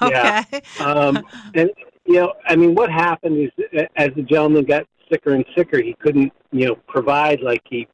Yeah. 0.00 0.44
okay. 0.52 0.62
Um, 0.80 1.22
and 1.54 1.70
you 2.06 2.14
know, 2.14 2.32
I 2.46 2.54
mean, 2.56 2.74
what 2.74 2.90
happened 2.90 3.36
is 3.38 3.50
as 3.96 4.10
the 4.14 4.22
gentleman 4.22 4.64
got 4.64 4.86
sicker 5.10 5.34
and 5.34 5.44
sicker, 5.56 5.80
he 5.80 5.94
couldn't, 6.00 6.32
you 6.52 6.66
know, 6.66 6.74
provide 6.88 7.40
like 7.40 7.62
he 7.68 7.86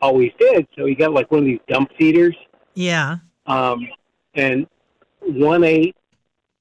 always 0.00 0.32
did. 0.38 0.66
So 0.78 0.86
he 0.86 0.94
got 0.94 1.12
like 1.12 1.30
one 1.30 1.40
of 1.40 1.46
these 1.46 1.60
dump 1.68 1.90
feeders, 1.98 2.36
Yeah. 2.74 3.16
um, 3.46 3.86
and 4.34 4.66
one 5.22 5.64
ate, 5.64 5.96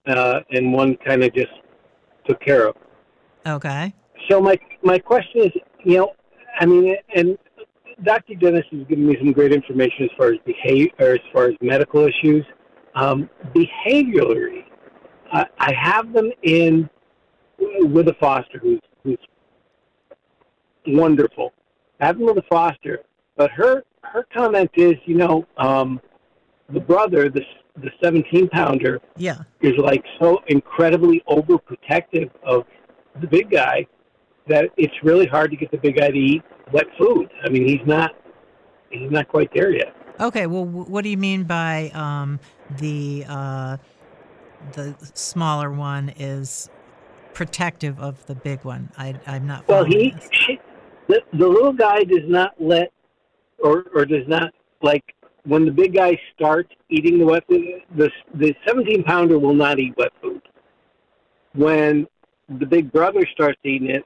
uh, 0.08 0.42
and 0.52 0.74
one 0.74 0.96
kind 0.98 1.24
of 1.24 1.34
just 1.34 1.52
took 2.28 2.40
care 2.42 2.68
of. 2.68 2.76
Okay. 3.48 3.94
So 4.30 4.42
my 4.42 4.58
my 4.84 5.00
question 5.00 5.42
is, 5.44 5.52
you 5.84 5.98
know, 5.98 6.14
I 6.60 6.66
mean, 6.66 6.96
and 7.16 7.38
Dr. 8.04 8.36
Dennis 8.36 8.66
has 8.72 8.82
given 8.88 9.08
me 9.08 9.16
some 9.20 9.32
great 9.32 9.52
information 9.54 10.06
as 10.06 10.10
far 10.18 10.28
as 10.28 10.40
behavior, 10.46 10.92
as 11.00 11.20
far 11.34 11.46
as 11.46 11.56
medical 11.62 12.06
issues. 12.06 12.46
Um, 12.96 13.30
behaviorally, 13.54 14.66
I, 15.32 15.46
I 15.60 15.74
have 15.74 16.12
them 16.12 16.32
in 16.44 16.90
with 17.82 18.08
a 18.10 18.14
foster 18.16 18.58
who's 18.60 18.80
who's 19.04 19.18
wonderful. 20.88 21.54
I 22.00 22.08
have 22.08 22.18
them 22.18 22.34
with 22.34 22.46
foster, 22.50 23.00
but 23.36 23.52
her 23.52 23.84
her 24.04 24.26
comment 24.34 24.72
is, 24.76 24.96
you 25.06 25.16
know, 25.16 25.46
um, 25.58 26.00
the 26.70 26.80
brother, 26.80 27.30
the 27.30 27.42
the 27.82 27.90
seventeen 28.04 28.50
pounder, 28.50 29.00
Yeah. 29.18 29.38
is 29.62 29.74
like 29.78 30.04
so 30.20 30.40
incredibly 30.48 31.22
overprotective 31.30 32.30
of 32.44 32.66
the 33.22 33.28
big 33.28 33.50
guy 33.52 33.86
that 34.48 34.70
it's 34.78 34.94
really 35.04 35.26
hard 35.28 35.52
to 35.52 35.58
get 35.58 35.72
the 35.72 35.78
big 35.78 35.98
guy 35.98 36.10
to 36.10 36.18
eat 36.18 36.42
wet 36.72 36.88
food. 36.98 37.30
I 37.44 37.50
mean, 37.50 37.68
he's 37.68 37.86
not 37.86 38.12
he's 38.90 39.12
not 39.12 39.28
quite 39.28 39.50
there 39.54 39.72
yet. 39.72 39.96
Okay. 40.20 40.48
Well, 40.48 40.66
what 40.66 41.04
do 41.04 41.10
you 41.10 41.18
mean 41.18 41.44
by 41.44 41.92
um, 41.94 42.40
the 42.78 43.26
uh, 43.28 43.78
the 44.74 44.96
smaller 45.14 45.72
one 45.72 46.10
is 46.18 46.70
protective 47.34 48.00
of 48.00 48.26
the 48.26 48.36
big 48.36 48.64
one? 48.66 48.90
I, 48.98 49.16
I'm 49.28 49.48
not. 49.48 49.68
Well, 49.68 49.86
he 49.86 50.14
she, 50.32 50.60
the, 51.10 51.22
the 51.34 51.48
little 51.48 51.74
guy 51.74 52.04
does 52.04 52.24
not 52.28 52.54
let 52.60 52.92
or 53.62 53.86
or 53.94 54.06
does 54.06 54.28
not 54.28 54.54
like 54.82 55.04
when 55.44 55.66
the 55.66 55.72
big 55.72 55.94
guy 55.96 56.18
starts 56.36 56.72
eating 56.90 57.18
the 57.20 57.26
wet 57.26 57.44
food. 57.50 57.82
The 57.98 58.10
the 58.36 58.56
seventeen 58.66 59.04
pounder 59.04 59.38
will 59.38 59.54
not 59.54 59.80
eat 59.80 59.98
wet 59.98 60.14
food. 60.22 60.42
When 61.56 62.08
the 62.48 62.66
big 62.66 62.92
brother 62.92 63.26
starts 63.34 63.60
eating 63.64 63.90
it, 63.90 64.06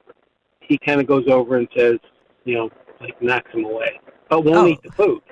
he 0.60 0.78
kind 0.78 1.00
of 1.00 1.06
goes 1.06 1.28
over 1.28 1.56
and 1.58 1.68
says, 1.76 1.98
you 2.44 2.54
know, 2.56 2.70
like 3.00 3.20
knocks 3.22 3.52
him 3.52 3.64
away, 3.66 4.00
but 4.28 4.44
won't 4.44 4.56
Oh. 4.56 4.66
eat 4.66 4.82
the 4.82 4.90
food. 4.92 5.22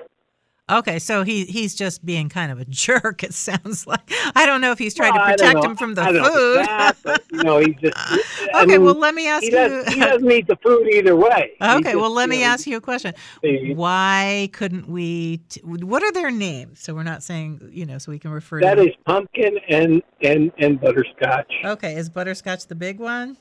Okay, 0.71 0.97
so 0.97 1.23
he 1.23 1.43
he's 1.43 1.75
just 1.75 2.05
being 2.05 2.29
kind 2.29 2.49
of 2.49 2.57
a 2.59 2.65
jerk. 2.69 3.21
It 3.23 3.33
sounds 3.33 3.85
like 3.85 3.99
I 4.33 4.45
don't 4.45 4.61
know 4.61 4.71
if 4.71 4.79
he's 4.79 4.93
trying 4.93 5.13
Well, 5.13 5.25
to 5.27 5.31
protect 5.33 5.63
him 5.65 5.75
from 5.75 5.93
the 5.95 6.01
I 6.01 6.11
food. 6.13 6.65
that, 6.65 6.95
but, 7.03 7.23
you 7.33 7.43
know, 7.43 7.59
he 7.59 7.73
just. 7.73 7.93
I 7.97 8.61
okay, 8.63 8.65
mean, 8.77 8.83
well 8.83 8.95
let 8.95 9.13
me 9.13 9.27
ask 9.27 9.41
he, 9.43 9.47
you. 9.49 9.55
does, 9.55 9.87
he 9.93 9.99
doesn't 9.99 10.31
eat 10.31 10.47
the 10.47 10.55
food 10.63 10.87
either 10.87 11.15
way. 11.17 11.51
Okay, 11.61 11.81
just, 11.91 11.95
well 11.97 12.11
let 12.11 12.29
me 12.29 12.39
know, 12.39 12.45
ask 12.47 12.65
you 12.65 12.77
a 12.77 12.81
question. 12.81 13.13
Why 13.41 14.49
couldn't 14.53 14.87
we? 14.87 15.37
T- 15.49 15.59
what 15.63 16.01
are 16.01 16.11
their 16.13 16.31
names? 16.31 16.79
So 16.79 16.93
we're 16.93 17.03
not 17.03 17.23
saying 17.23 17.69
you 17.71 17.85
know, 17.85 17.97
so 17.97 18.11
we 18.11 18.19
can 18.19 18.31
refer 18.31 18.61
That 18.61 18.75
to. 18.75 18.83
is 18.87 18.95
pumpkin 19.05 19.57
and 19.67 20.01
and 20.21 20.51
and 20.59 20.79
butterscotch. 20.79 21.51
Okay, 21.65 21.95
is 21.95 22.09
butterscotch 22.09 22.67
the 22.67 22.75
big 22.75 22.99
one? 22.99 23.35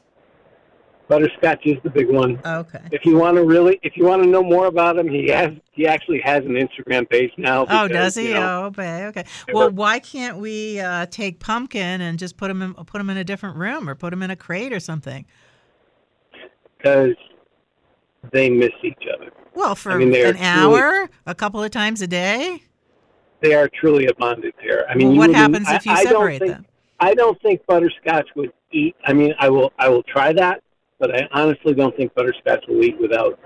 Butterscotch 1.09 1.67
is 1.67 1.77
the 1.83 1.91
big 1.91 2.09
one. 2.09 2.41
Okay. 2.45 2.81
If 2.91 3.05
you 3.05 3.17
want 3.19 3.37
to 3.37 3.45
really, 3.45 3.79
if 3.83 3.97
you 3.97 4.05
want 4.07 4.23
to 4.23 4.29
know 4.29 4.43
more 4.43 4.67
about 4.67 4.97
him, 4.99 5.09
he 5.09 5.29
has 5.29 5.51
he 5.73 5.87
actually 5.87 6.21
has 6.21 6.38
an 6.45 6.53
Instagram 6.53 7.09
page 7.11 7.31
now. 7.37 7.67
Oh, 7.69 7.87
does 7.88 8.15
he? 8.15 8.29
you 8.29 8.35
know, 8.35 8.62
Oh, 8.62 8.67
okay. 8.67 9.07
Okay. 9.07 9.25
Well, 9.53 9.71
why 9.71 9.99
can't 9.99 10.38
we 10.38 10.81
uh, 10.81 11.07
take 11.07 11.38
Pumpkin 11.38 12.01
and 12.01 12.19
just 12.19 12.37
put 12.37 12.51
him 12.51 12.62
in, 12.62 12.75
put 12.75 13.01
him 13.01 13.11
in 13.11 13.17
a 13.17 13.25
different 13.25 13.57
room 13.57 13.88
or 13.91 13.95
put 13.95 14.12
him 14.12 14.23
in 14.23 14.31
a 14.31 14.37
crate 14.37 14.73
or 14.73 14.81
something? 14.81 15.27
because 16.79 17.15
they 18.33 18.51
miss 18.51 18.71
each 18.83 19.03
other. 19.15 19.31
Well, 19.55 19.77
for 19.77 19.97
mean, 19.97 20.11
they 20.11 20.25
are 20.25 20.31
an 20.31 20.35
truly- 20.35 20.47
hour, 20.81 21.11
a 21.27 21.35
couple 21.35 21.62
of 21.62 21.71
times 21.71 22.03
a 22.03 22.09
day. 22.09 22.62
They 23.41 23.55
are 23.55 23.69
truly 23.69 24.07
a 24.07 24.15
bonded 24.15 24.57
pair. 24.57 24.88
I 24.91 24.95
mean, 24.97 25.11
well, 25.11 25.29
what 25.29 25.35
happens 25.37 25.69
I- 25.69 25.77
if 25.77 25.87
you 25.87 25.93
I 25.93 26.03
don't 26.05 26.12
separate 26.12 26.38
think- 26.41 26.53
them? 26.53 26.67
I 26.99 27.15
don't 27.15 27.41
think 27.43 27.65
butterscotch 27.67 28.29
would 28.37 28.53
eat. 28.73 28.95
I 29.05 29.12
mean, 29.12 29.35
I 29.38 29.49
will 29.49 29.73
I 29.79 29.88
will 29.88 30.03
try 30.05 30.33
that, 30.33 30.62
but 31.03 31.12
I 31.12 31.29
honestly 31.33 31.75
don't 31.75 31.97
think 31.97 32.15
butterscotch 32.15 32.65
will 32.69 32.85
eat 32.85 32.97
without 33.01 33.37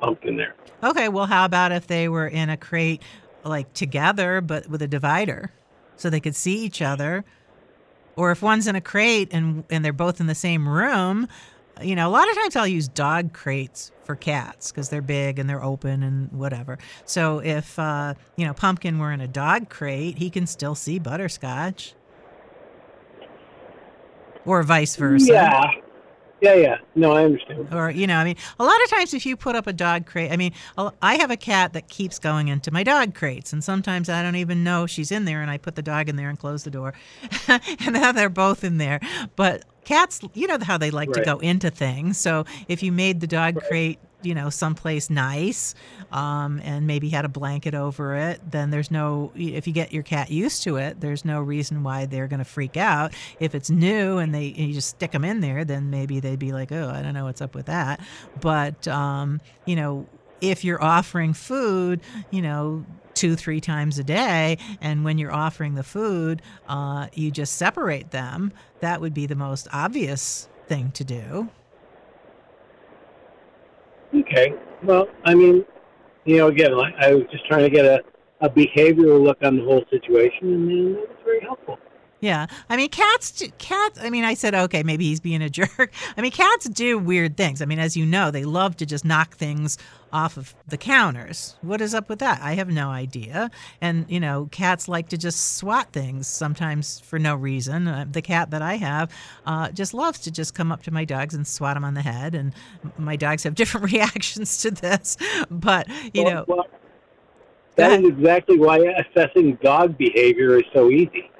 pumpkin 0.00 0.36
there. 0.36 0.54
Okay. 0.84 1.08
Well, 1.08 1.24
how 1.24 1.46
about 1.46 1.72
if 1.72 1.86
they 1.86 2.10
were 2.10 2.28
in 2.28 2.50
a 2.50 2.58
crate, 2.58 3.02
like 3.42 3.72
together, 3.72 4.42
but 4.42 4.68
with 4.68 4.82
a 4.82 4.86
divider, 4.86 5.50
so 5.96 6.10
they 6.10 6.20
could 6.20 6.36
see 6.36 6.58
each 6.58 6.82
other? 6.82 7.24
Or 8.16 8.32
if 8.32 8.42
one's 8.42 8.66
in 8.66 8.76
a 8.76 8.82
crate 8.82 9.30
and 9.32 9.64
and 9.70 9.82
they're 9.82 9.94
both 9.94 10.20
in 10.20 10.26
the 10.26 10.34
same 10.34 10.68
room, 10.68 11.26
you 11.80 11.96
know, 11.96 12.06
a 12.06 12.12
lot 12.12 12.28
of 12.28 12.36
times 12.36 12.54
I'll 12.54 12.66
use 12.66 12.86
dog 12.86 13.32
crates 13.32 13.92
for 14.04 14.14
cats 14.14 14.70
because 14.70 14.90
they're 14.90 15.00
big 15.00 15.38
and 15.38 15.48
they're 15.48 15.64
open 15.64 16.02
and 16.02 16.30
whatever. 16.32 16.76
So 17.06 17.38
if 17.38 17.78
uh, 17.78 18.12
you 18.36 18.46
know 18.46 18.52
Pumpkin 18.52 18.98
were 18.98 19.10
in 19.10 19.22
a 19.22 19.28
dog 19.28 19.70
crate, 19.70 20.18
he 20.18 20.28
can 20.28 20.46
still 20.46 20.74
see 20.74 20.98
Butterscotch, 20.98 21.94
or 24.44 24.62
vice 24.62 24.96
versa. 24.96 25.32
Yeah, 25.32 25.70
yeah, 26.40 26.54
yeah. 26.54 26.78
No, 26.94 27.12
I 27.12 27.24
understand. 27.24 27.68
Or 27.72 27.90
you 27.90 28.06
know, 28.06 28.16
I 28.16 28.24
mean, 28.24 28.36
a 28.58 28.64
lot 28.64 28.82
of 28.84 28.90
times 28.90 29.14
if 29.14 29.24
you 29.24 29.36
put 29.36 29.56
up 29.56 29.66
a 29.66 29.72
dog 29.72 30.06
crate, 30.06 30.30
I 30.30 30.36
mean, 30.36 30.52
I 31.02 31.14
have 31.16 31.30
a 31.30 31.36
cat 31.36 31.72
that 31.72 31.88
keeps 31.88 32.18
going 32.18 32.48
into 32.48 32.70
my 32.70 32.82
dog 32.82 33.14
crates, 33.14 33.52
and 33.52 33.64
sometimes 33.64 34.08
I 34.08 34.22
don't 34.22 34.36
even 34.36 34.62
know 34.62 34.86
she's 34.86 35.10
in 35.10 35.24
there, 35.24 35.42
and 35.42 35.50
I 35.50 35.58
put 35.58 35.76
the 35.76 35.82
dog 35.82 36.08
in 36.08 36.16
there 36.16 36.28
and 36.28 36.38
close 36.38 36.64
the 36.64 36.70
door, 36.70 36.94
and 37.48 37.92
now 37.92 38.12
they're 38.12 38.28
both 38.28 38.64
in 38.64 38.78
there. 38.78 39.00
But 39.36 39.64
cats, 39.84 40.20
you 40.34 40.46
know 40.46 40.58
how 40.60 40.76
they 40.76 40.90
like 40.90 41.12
to 41.12 41.22
go 41.22 41.38
into 41.38 41.70
things. 41.70 42.18
So 42.18 42.44
if 42.68 42.82
you 42.82 42.92
made 42.92 43.20
the 43.20 43.26
dog 43.26 43.60
crate, 43.62 43.98
you 44.26 44.34
know, 44.34 44.50
someplace 44.50 45.08
nice, 45.08 45.74
um, 46.10 46.60
and 46.64 46.86
maybe 46.86 47.08
had 47.08 47.24
a 47.24 47.28
blanket 47.28 47.74
over 47.74 48.16
it, 48.16 48.40
then 48.50 48.70
there's 48.70 48.90
no. 48.90 49.32
If 49.36 49.66
you 49.66 49.72
get 49.72 49.92
your 49.92 50.02
cat 50.02 50.30
used 50.30 50.64
to 50.64 50.76
it, 50.76 51.00
there's 51.00 51.24
no 51.24 51.40
reason 51.40 51.82
why 51.82 52.06
they're 52.06 52.26
going 52.26 52.38
to 52.38 52.44
freak 52.44 52.76
out. 52.76 53.14
If 53.40 53.54
it's 53.54 53.70
new 53.70 54.18
and 54.18 54.34
they 54.34 54.48
and 54.48 54.68
you 54.68 54.74
just 54.74 54.90
stick 54.90 55.12
them 55.12 55.24
in 55.24 55.40
there, 55.40 55.64
then 55.64 55.90
maybe 55.90 56.20
they'd 56.20 56.38
be 56.38 56.52
like, 56.52 56.72
oh, 56.72 56.90
I 56.90 57.02
don't 57.02 57.14
know 57.14 57.24
what's 57.24 57.40
up 57.40 57.54
with 57.54 57.66
that. 57.66 58.00
But 58.40 58.88
um, 58.88 59.40
you 59.64 59.76
know, 59.76 60.06
if 60.40 60.64
you're 60.64 60.82
offering 60.82 61.32
food, 61.32 62.00
you 62.30 62.42
know, 62.42 62.84
two, 63.14 63.34
three 63.36 63.60
times 63.60 63.98
a 63.98 64.04
day, 64.04 64.58
and 64.80 65.04
when 65.04 65.18
you're 65.18 65.32
offering 65.32 65.74
the 65.74 65.82
food, 65.82 66.42
uh, 66.68 67.06
you 67.14 67.30
just 67.30 67.54
separate 67.56 68.10
them. 68.10 68.52
That 68.80 69.00
would 69.00 69.14
be 69.14 69.26
the 69.26 69.36
most 69.36 69.68
obvious 69.72 70.48
thing 70.66 70.90
to 70.92 71.04
do. 71.04 71.48
Okay. 74.14 74.54
Well, 74.82 75.08
I 75.24 75.34
mean, 75.34 75.64
you 76.24 76.38
know, 76.38 76.48
again, 76.48 76.76
like, 76.76 76.94
I 76.98 77.14
was 77.14 77.24
just 77.30 77.46
trying 77.46 77.62
to 77.62 77.70
get 77.70 77.84
a, 77.84 78.02
a 78.40 78.48
behavioral 78.48 79.22
look 79.22 79.38
on 79.42 79.56
the 79.56 79.64
whole 79.64 79.84
situation, 79.90 80.52
and 80.52 80.68
then 80.68 80.92
that 80.94 81.08
was 81.08 81.18
very 81.24 81.40
helpful. 81.40 81.78
Yeah, 82.20 82.46
I 82.70 82.76
mean, 82.78 82.88
cats. 82.88 83.30
do- 83.30 83.50
Cats. 83.58 83.98
I 84.02 84.08
mean, 84.10 84.24
I 84.24 84.34
said 84.34 84.54
okay, 84.54 84.82
maybe 84.82 85.04
he's 85.04 85.20
being 85.20 85.42
a 85.42 85.50
jerk. 85.50 85.92
I 86.16 86.22
mean, 86.22 86.32
cats 86.32 86.68
do 86.68 86.98
weird 86.98 87.36
things. 87.36 87.60
I 87.60 87.66
mean, 87.66 87.78
as 87.78 87.96
you 87.96 88.06
know, 88.06 88.30
they 88.30 88.44
love 88.44 88.76
to 88.78 88.86
just 88.86 89.04
knock 89.04 89.36
things 89.36 89.76
off 90.12 90.38
of 90.38 90.54
the 90.66 90.78
counters. 90.78 91.56
What 91.60 91.80
is 91.82 91.94
up 91.94 92.08
with 92.08 92.20
that? 92.20 92.40
I 92.40 92.54
have 92.54 92.68
no 92.70 92.88
idea. 92.88 93.50
And 93.82 94.06
you 94.08 94.18
know, 94.18 94.48
cats 94.50 94.88
like 94.88 95.10
to 95.10 95.18
just 95.18 95.56
swat 95.58 95.92
things 95.92 96.26
sometimes 96.26 97.00
for 97.00 97.18
no 97.18 97.34
reason. 97.34 97.86
Uh, 97.86 98.06
the 98.10 98.22
cat 98.22 98.50
that 98.50 98.62
I 98.62 98.76
have 98.76 99.10
uh, 99.44 99.70
just 99.72 99.92
loves 99.92 100.18
to 100.20 100.30
just 100.30 100.54
come 100.54 100.72
up 100.72 100.82
to 100.84 100.90
my 100.90 101.04
dogs 101.04 101.34
and 101.34 101.46
swat 101.46 101.74
them 101.76 101.84
on 101.84 101.92
the 101.94 102.02
head. 102.02 102.34
And 102.34 102.54
my 102.96 103.16
dogs 103.16 103.42
have 103.44 103.54
different 103.62 103.92
reactions 103.92 104.62
to 104.62 104.70
this. 104.70 105.18
But 105.50 105.86
you 106.14 106.24
Well, 106.24 106.34
know, 106.34 106.44
well, 106.48 106.66
that 107.76 108.00
is 108.00 108.08
exactly 108.08 108.58
why 108.58 108.78
assessing 108.78 109.56
dog 109.62 109.98
behavior 109.98 110.56
is 110.56 110.64
so 110.72 110.90
easy. 110.90 111.30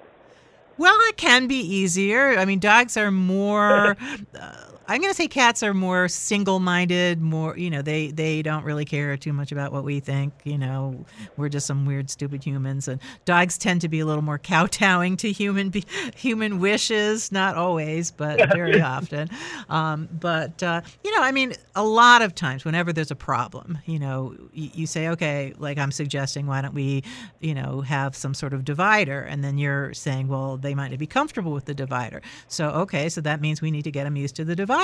Well, 0.79 0.97
it 1.09 1.17
can 1.17 1.47
be 1.47 1.57
easier. 1.59 2.39
I 2.39 2.45
mean, 2.45 2.59
dogs 2.59 2.97
are 2.97 3.11
more. 3.11 3.97
Uh, 4.39 4.67
I'm 4.89 5.01
going 5.01 5.11
to 5.11 5.17
say 5.17 5.27
cats 5.27 5.63
are 5.63 5.75
more 5.75 6.07
single-minded. 6.07 7.21
More, 7.21 7.57
you 7.59 7.71
know, 7.71 7.83
they 7.83 8.13
they 8.13 8.43
don't 8.43 8.65
really 8.65 8.85
care 8.85 9.17
too 9.17 9.33
much 9.33 9.51
about 9.51 9.73
what 9.73 9.83
we 9.83 9.99
think. 9.99 10.33
You 10.45 10.59
know, 10.59 11.05
we're 11.37 11.49
just 11.49 11.67
some 11.67 11.87
weird, 11.87 12.09
stupid 12.09 12.45
humans, 12.45 12.87
and 12.87 13.01
dogs 13.25 13.59
tend 13.59 13.81
to 13.81 13.89
be 13.89 13.99
a 13.99 14.07
little 14.07 14.23
more 14.23 14.39
kowtowing 14.39 15.17
to 15.19 15.33
human 15.33 15.71
be, 15.71 15.85
human 16.15 16.61
wishes. 16.61 17.33
Not 17.33 17.57
always, 17.57 18.13
but 18.13 18.53
very 18.53 18.81
often. 18.81 19.29
Um, 19.69 20.09
but 20.13 20.63
uh, 20.63 20.83
you 21.03 21.15
know, 21.17 21.23
I 21.23 21.33
mean, 21.33 21.55
a 21.75 21.83
lot 21.83 22.23
of 22.23 22.35
times, 22.35 22.65
whenever 22.65 22.93
there's 22.93 23.11
a 23.11 23.17
problem, 23.17 23.79
you 23.87 23.99
know, 23.99 24.37
you, 24.53 24.71
you 24.73 24.87
say, 24.87 25.09
okay, 25.09 25.53
like 25.59 25.79
I'm 25.79 25.91
suggesting, 25.91 26.47
why 26.47 26.61
don't 26.61 26.75
we, 26.75 27.03
you 27.41 27.55
know, 27.55 27.81
have 27.81 28.15
some 28.15 28.35
sort 28.35 28.53
of 28.53 28.65
divider, 28.65 29.21
and 29.23 29.43
then 29.43 29.59
you're 29.59 29.93
saying, 29.95 30.29
well, 30.29 30.57
they 30.57 30.77
might 30.77 30.91
not 30.91 31.01
be 31.01 31.09
comfortable 31.09 31.53
with 31.53 31.65
the 31.65 31.75
divider. 31.75 32.23
So 32.47 32.69
okay, 32.71 33.09
so 33.09 33.21
that 33.23 33.41
means 33.41 33.61
we 33.61 33.73
need 33.73 33.83
to 33.83 33.91
get 33.91 34.05
them 34.05 34.15
used 34.15 34.37
to 34.37 34.45
the 34.45 34.55
divider. 34.55 34.76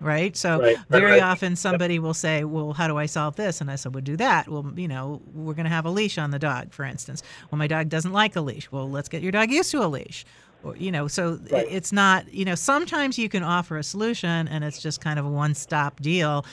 Right. 0.00 0.36
So 0.36 0.60
Right, 0.60 0.76
very 0.90 1.12
right. 1.12 1.22
often 1.22 1.56
somebody 1.56 1.98
will 1.98 2.14
say, 2.14 2.44
Well, 2.44 2.72
how 2.72 2.86
do 2.86 2.96
I 2.96 3.06
solve 3.06 3.34
this? 3.34 3.60
And 3.60 3.68
I 3.68 3.74
said, 3.74 3.94
Well, 3.94 4.02
do 4.02 4.16
that. 4.16 4.48
Well, 4.48 4.72
you 4.76 4.86
know, 4.86 5.20
we're 5.34 5.54
going 5.54 5.64
to 5.64 5.70
have 5.70 5.86
a 5.86 5.90
leash 5.90 6.18
on 6.18 6.30
the 6.30 6.38
dog, 6.38 6.72
for 6.72 6.84
instance. 6.84 7.22
Well, 7.50 7.58
my 7.58 7.66
dog 7.66 7.88
doesn't 7.88 8.12
like 8.12 8.36
a 8.36 8.40
leash. 8.40 8.70
Well, 8.70 8.88
let's 8.88 9.08
get 9.08 9.22
your 9.22 9.32
dog 9.32 9.50
used 9.50 9.72
to 9.72 9.84
a 9.84 9.88
leash. 9.88 10.24
Or, 10.62 10.76
you 10.76 10.92
know, 10.92 11.08
so 11.08 11.40
Right. 11.50 11.66
it's 11.68 11.92
not, 11.92 12.32
you 12.32 12.44
know, 12.44 12.54
sometimes 12.54 13.18
you 13.18 13.28
can 13.28 13.42
offer 13.42 13.76
a 13.76 13.82
solution 13.82 14.46
and 14.46 14.62
it's 14.62 14.80
just 14.80 15.00
kind 15.00 15.18
of 15.18 15.24
a 15.26 15.30
one 15.30 15.54
stop 15.54 16.00
deal. 16.00 16.44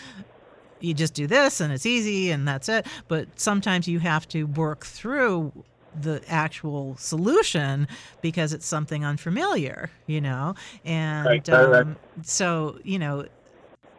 You 0.80 0.94
just 0.96 1.14
do 1.14 1.28
this 1.28 1.62
and 1.62 1.72
it's 1.72 1.86
easy 1.86 2.32
and 2.32 2.48
that's 2.48 2.68
it. 2.68 2.88
But 3.08 3.40
sometimes 3.40 3.88
you 3.88 4.00
have 4.00 4.28
to 4.30 4.46
work 4.46 4.86
through 4.86 5.52
the 6.02 6.22
actual 6.28 6.98
solution 6.98 7.88
because 8.22 8.54
it's 8.54 8.66
something 8.66 9.06
unfamiliar, 9.06 9.92
you 10.08 10.22
know? 10.22 10.56
And 10.84 11.26
Right, 11.26 11.50
um, 11.50 11.98
so, 12.24 12.78
you 12.84 13.00
know, 13.00 13.26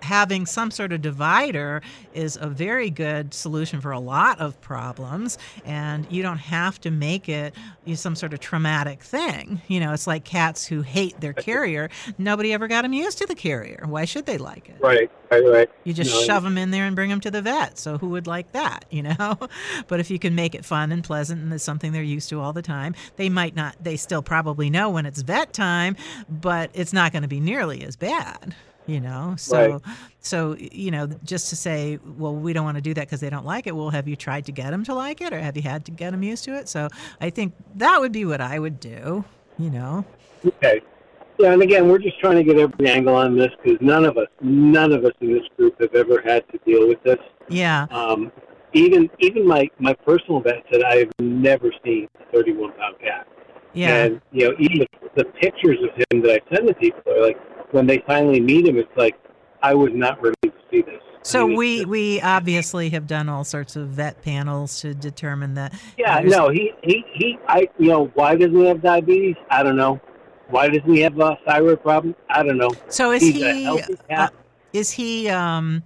having 0.06 0.46
some 0.46 0.70
sort 0.70 0.92
of 0.92 1.02
divider 1.02 1.82
is 2.14 2.38
a 2.40 2.48
very 2.48 2.90
good 2.90 3.34
solution 3.34 3.80
for 3.80 3.90
a 3.92 4.00
lot 4.00 4.40
of 4.40 4.58
problems 4.60 5.36
and 5.64 6.06
you 6.10 6.22
don't 6.22 6.38
have 6.38 6.80
to 6.80 6.90
make 6.90 7.28
it 7.28 7.54
some 7.94 8.14
sort 8.14 8.32
of 8.32 8.40
traumatic 8.40 9.02
thing 9.02 9.60
you 9.68 9.80
know 9.80 9.92
it's 9.92 10.06
like 10.06 10.24
cats 10.24 10.66
who 10.66 10.82
hate 10.82 11.20
their 11.20 11.32
carrier 11.32 11.88
nobody 12.18 12.52
ever 12.52 12.68
got 12.68 12.82
them 12.82 12.92
used 12.92 13.18
to 13.18 13.26
the 13.26 13.34
carrier 13.34 13.82
why 13.86 14.04
should 14.04 14.26
they 14.26 14.38
like 14.38 14.68
it 14.68 14.76
Right, 14.80 15.10
right, 15.30 15.44
right. 15.44 15.70
you 15.84 15.92
just 15.92 16.14
No, 16.14 16.22
shove 16.22 16.42
them 16.44 16.56
in 16.56 16.70
there 16.70 16.84
and 16.84 16.94
bring 16.94 17.10
them 17.10 17.20
to 17.20 17.30
the 17.30 17.42
vet. 17.42 17.78
So 17.78 17.98
who 17.98 18.10
would 18.10 18.26
like 18.26 18.52
that, 18.52 18.84
you 18.90 19.02
know? 19.02 19.38
but 19.88 19.98
if 20.00 20.10
you 20.10 20.18
can 20.18 20.34
make 20.34 20.54
it 20.54 20.64
fun 20.64 20.92
and 20.92 21.02
pleasant 21.02 21.42
and 21.42 21.52
it's 21.52 21.64
something 21.64 21.92
they're 21.92 22.02
used 22.02 22.28
to 22.30 22.40
all 22.40 22.52
the 22.52 22.62
time, 22.62 22.94
they 23.16 23.28
might 23.28 23.56
not. 23.56 23.74
They 23.82 23.96
still 23.96 24.22
probably 24.22 24.70
know 24.70 24.90
when 24.90 25.06
it's 25.06 25.22
vet 25.22 25.52
time, 25.52 25.96
but 26.28 26.70
it's 26.74 26.92
not 26.92 27.10
going 27.12 27.22
to 27.22 27.28
be 27.28 27.40
nearly 27.40 27.82
as 27.82 27.96
bad, 27.96 28.54
you 28.86 29.00
know. 29.00 29.34
So, 29.36 29.80
so 30.20 30.56
you 30.58 30.90
know, 30.90 31.06
just 31.24 31.50
to 31.50 31.56
say, 31.56 31.98
well, 32.16 32.34
we 32.34 32.52
don't 32.52 32.64
want 32.64 32.76
to 32.76 32.82
do 32.82 32.94
that 32.94 33.06
because 33.06 33.20
they 33.20 33.30
don't 33.30 33.46
like 33.46 33.66
it. 33.66 33.76
Well, 33.76 33.90
have 33.90 34.08
you 34.08 34.16
tried 34.16 34.46
to 34.46 34.52
get 34.52 34.70
them 34.70 34.84
to 34.84 34.94
like 34.94 35.20
it, 35.20 35.32
or 35.32 35.40
have 35.40 35.56
you 35.56 35.62
had 35.62 35.84
to 35.86 35.90
get 35.90 36.12
them 36.12 36.22
used 36.22 36.44
to 36.44 36.54
it? 36.54 36.68
So 36.68 36.88
I 37.20 37.30
think 37.30 37.54
that 37.76 38.00
would 38.00 38.12
be 38.12 38.24
what 38.24 38.40
I 38.40 38.58
would 38.58 38.80
do, 38.80 39.24
you 39.58 39.70
know. 39.70 40.04
Okay. 40.44 40.80
Yeah, 41.38 41.52
and 41.52 41.60
again, 41.60 41.88
we're 41.88 41.98
just 41.98 42.18
trying 42.18 42.36
to 42.36 42.44
get 42.44 42.58
every 42.58 42.88
angle 42.88 43.14
on 43.14 43.36
this 43.36 43.50
because 43.62 43.78
none 43.82 44.06
of 44.06 44.16
us, 44.16 44.28
none 44.40 44.92
of 44.92 45.04
us 45.04 45.12
in 45.20 45.34
this 45.34 45.42
group 45.56 45.78
have 45.80 45.94
ever 45.94 46.22
had 46.24 46.48
to 46.48 46.58
deal 46.64 46.88
with 46.88 47.02
this. 47.02 47.18
Yeah. 47.48 47.86
Um, 47.90 48.32
even 48.72 49.10
even 49.20 49.46
my 49.46 49.68
my 49.78 49.92
personal 49.92 50.40
vet 50.40 50.64
said 50.72 50.82
I 50.82 50.96
have 50.96 51.10
never 51.20 51.72
seen 51.84 52.08
a 52.20 52.32
31 52.32 52.72
pound 52.72 52.96
cat. 53.00 53.26
Yeah. 53.74 54.04
And 54.04 54.20
you 54.32 54.48
know, 54.48 54.56
even 54.58 54.78
the, 54.78 54.86
the 55.14 55.24
pictures 55.24 55.78
of 55.82 55.90
him 55.94 56.22
that 56.22 56.40
I 56.42 56.54
send 56.54 56.68
to 56.68 56.74
people 56.74 57.00
are 57.12 57.26
like 57.26 57.38
when 57.70 57.86
they 57.86 58.02
finally 58.06 58.40
meet 58.40 58.66
him, 58.66 58.76
it's 58.76 58.96
like 58.96 59.16
I 59.62 59.74
was 59.74 59.90
not 59.92 60.22
ready 60.22 60.36
to 60.44 60.52
see 60.70 60.82
this. 60.82 61.00
So 61.22 61.44
I 61.44 61.48
mean, 61.48 61.56
we 61.56 61.84
we 61.84 62.20
obviously 62.20 62.90
have 62.90 63.06
done 63.06 63.28
all 63.28 63.42
sorts 63.42 63.74
of 63.74 63.88
vet 63.88 64.22
panels 64.22 64.80
to 64.82 64.94
determine 64.94 65.54
that. 65.54 65.74
Yeah, 65.98 66.20
no, 66.20 66.50
he, 66.50 66.72
he, 66.84 67.04
he, 67.12 67.38
I, 67.48 67.68
you 67.78 67.88
know, 67.88 68.06
why 68.14 68.36
doesn't 68.36 68.54
he 68.56 68.66
have 68.66 68.80
diabetes? 68.80 69.34
I 69.50 69.64
don't 69.64 69.76
know. 69.76 70.00
Why 70.48 70.68
doesn't 70.68 70.92
he 70.92 71.00
have 71.00 71.18
a 71.18 71.36
thyroid 71.44 71.82
problem? 71.82 72.14
I 72.30 72.44
don't 72.44 72.58
know. 72.58 72.70
So 72.88 73.10
is 73.10 73.22
He's 73.22 73.34
he? 73.34 73.66
Uh, 74.08 74.28
is 74.72 74.92
he 74.92 75.28
um, 75.28 75.82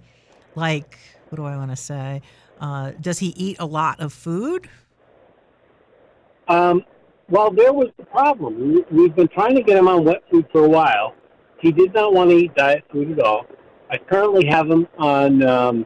like 0.53 0.99
what 1.29 1.37
do 1.37 1.45
I 1.45 1.55
want 1.55 1.71
to 1.71 1.77
say? 1.77 2.21
Uh, 2.59 2.91
does 3.01 3.17
he 3.17 3.29
eat 3.29 3.57
a 3.59 3.65
lot 3.65 3.99
of 3.99 4.13
food? 4.13 4.69
Um, 6.47 6.83
well, 7.29 7.49
there 7.49 7.73
was 7.73 7.87
the 7.97 8.03
problem. 8.05 8.73
We, 8.73 8.85
we've 8.91 9.15
been 9.15 9.29
trying 9.29 9.55
to 9.55 9.63
get 9.63 9.77
him 9.77 9.87
on 9.87 10.03
wet 10.03 10.21
food 10.29 10.45
for 10.51 10.65
a 10.65 10.69
while. 10.69 11.15
He 11.61 11.71
did 11.71 11.93
not 11.93 12.13
want 12.13 12.31
to 12.31 12.35
eat 12.35 12.55
diet 12.55 12.83
food 12.91 13.11
at 13.11 13.19
all. 13.19 13.45
I 13.89 13.97
currently 13.97 14.45
have 14.47 14.69
him 14.69 14.87
on 14.97 15.43
um, 15.43 15.85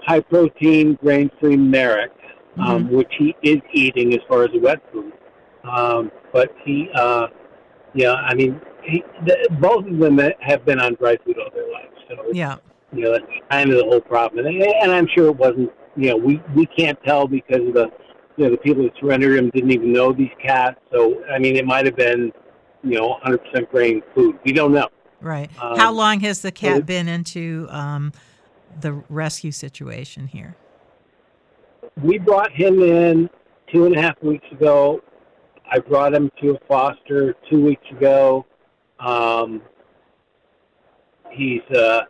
high 0.00 0.20
protein, 0.20 0.94
grain 0.94 1.30
free 1.38 1.56
Merrick, 1.56 2.12
um, 2.58 2.90
which 2.90 3.12
he 3.18 3.36
is 3.42 3.58
eating 3.72 4.14
as 4.14 4.20
far 4.28 4.44
as 4.44 4.50
wet 4.54 4.80
food. 4.92 5.12
Um, 5.64 6.10
but 6.32 6.54
he, 6.64 6.88
uh, 6.94 7.26
yeah, 7.94 8.14
I 8.14 8.34
mean, 8.34 8.60
he, 8.82 9.02
the, 9.26 9.48
both 9.60 9.84
of 9.86 9.98
them 9.98 10.18
have 10.40 10.64
been 10.64 10.80
on 10.80 10.94
dry 10.94 11.16
food 11.24 11.36
all 11.38 11.50
their 11.52 11.70
lives. 11.70 11.92
So 12.08 12.30
Yeah. 12.32 12.56
you 12.92 13.02
know, 13.02 13.12
that's 13.12 13.24
kind 13.50 13.70
of 13.70 13.76
the 13.76 13.84
whole 13.84 14.00
problem. 14.00 14.46
And, 14.46 14.62
and 14.62 14.90
I'm 14.90 15.08
sure 15.14 15.26
it 15.26 15.36
wasn't, 15.36 15.70
you 15.96 16.10
know, 16.10 16.16
we, 16.16 16.40
we 16.54 16.64
can't 16.66 16.98
tell 17.04 17.26
because 17.26 17.66
of 17.68 17.74
the, 17.74 17.90
you 18.36 18.44
know, 18.44 18.50
the 18.50 18.56
people 18.56 18.84
that 18.84 18.92
surrendered 18.98 19.36
him 19.38 19.50
didn't 19.50 19.72
even 19.72 19.92
know 19.92 20.12
these 20.12 20.30
cats. 20.42 20.78
So, 20.92 21.22
I 21.26 21.38
mean, 21.38 21.56
it 21.56 21.66
might 21.66 21.84
have 21.84 21.96
been, 21.96 22.32
you 22.82 22.92
know, 22.92 23.18
100% 23.24 23.70
grain 23.70 24.02
food. 24.14 24.38
We 24.44 24.52
don't 24.52 24.72
know. 24.72 24.88
Right. 25.20 25.50
Um, 25.60 25.76
How 25.76 25.92
long 25.92 26.20
has 26.20 26.42
the 26.42 26.52
cat 26.52 26.86
been 26.86 27.08
into 27.08 27.66
um, 27.70 28.12
the 28.80 28.92
rescue 29.08 29.50
situation 29.50 30.28
here? 30.28 30.56
We 32.02 32.18
brought 32.18 32.52
him 32.52 32.80
in 32.82 33.28
two 33.72 33.86
and 33.86 33.96
a 33.96 34.00
half 34.00 34.22
weeks 34.22 34.46
ago. 34.52 35.02
I 35.70 35.80
brought 35.80 36.14
him 36.14 36.30
to 36.40 36.50
a 36.50 36.58
foster 36.66 37.34
two 37.50 37.64
weeks 37.64 37.84
ago. 37.90 38.46
Um, 39.00 39.62
he's, 41.32 41.62
uh, 41.74 42.02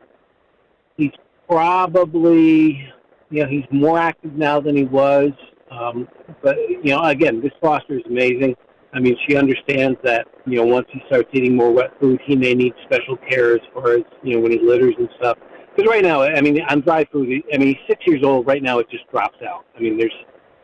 he's 0.96 1.12
probably, 1.48 2.86
you 3.30 3.42
know, 3.42 3.48
he's 3.48 3.64
more 3.70 3.98
active 3.98 4.34
now 4.34 4.60
than 4.60 4.76
he 4.76 4.84
was. 4.84 5.32
Um, 5.70 6.08
but 6.42 6.56
you 6.58 6.94
know, 6.94 7.02
again, 7.04 7.40
this 7.40 7.52
foster 7.60 7.98
is 7.98 8.04
amazing. 8.06 8.56
I 8.92 9.00
mean, 9.00 9.16
she 9.26 9.36
understands 9.36 9.98
that 10.02 10.26
you 10.46 10.56
know 10.56 10.64
once 10.64 10.86
he 10.90 11.02
starts 11.06 11.28
eating 11.32 11.54
more 11.54 11.70
wet 11.72 11.90
food, 12.00 12.20
he 12.26 12.34
may 12.36 12.54
need 12.54 12.72
special 12.84 13.16
care 13.16 13.54
as 13.54 13.60
far 13.74 13.92
as 13.92 14.02
you 14.22 14.34
know 14.34 14.40
when 14.40 14.52
he 14.52 14.58
litters 14.58 14.94
and 14.98 15.08
stuff. 15.18 15.36
Because 15.76 15.90
right 15.90 16.02
now, 16.02 16.22
I 16.22 16.40
mean, 16.40 16.60
on 16.68 16.80
dry 16.80 17.04
food, 17.04 17.28
I 17.52 17.58
mean, 17.58 17.68
he's 17.68 17.76
six 17.86 18.04
years 18.06 18.22
old 18.24 18.46
right 18.46 18.62
now. 18.62 18.78
It 18.78 18.90
just 18.90 19.08
drops 19.10 19.38
out. 19.46 19.64
I 19.76 19.80
mean, 19.80 19.98
there's 19.98 20.12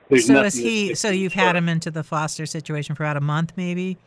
there's 0.08 0.26
so 0.26 0.34
nothing. 0.34 0.46
is 0.46 0.54
he? 0.54 0.94
So 0.94 1.10
you've 1.10 1.34
had 1.34 1.54
him 1.54 1.68
into 1.68 1.90
the 1.90 2.02
foster 2.02 2.46
situation 2.46 2.94
for 2.94 3.04
about 3.04 3.16
a 3.16 3.20
month, 3.20 3.52
maybe. 3.56 3.98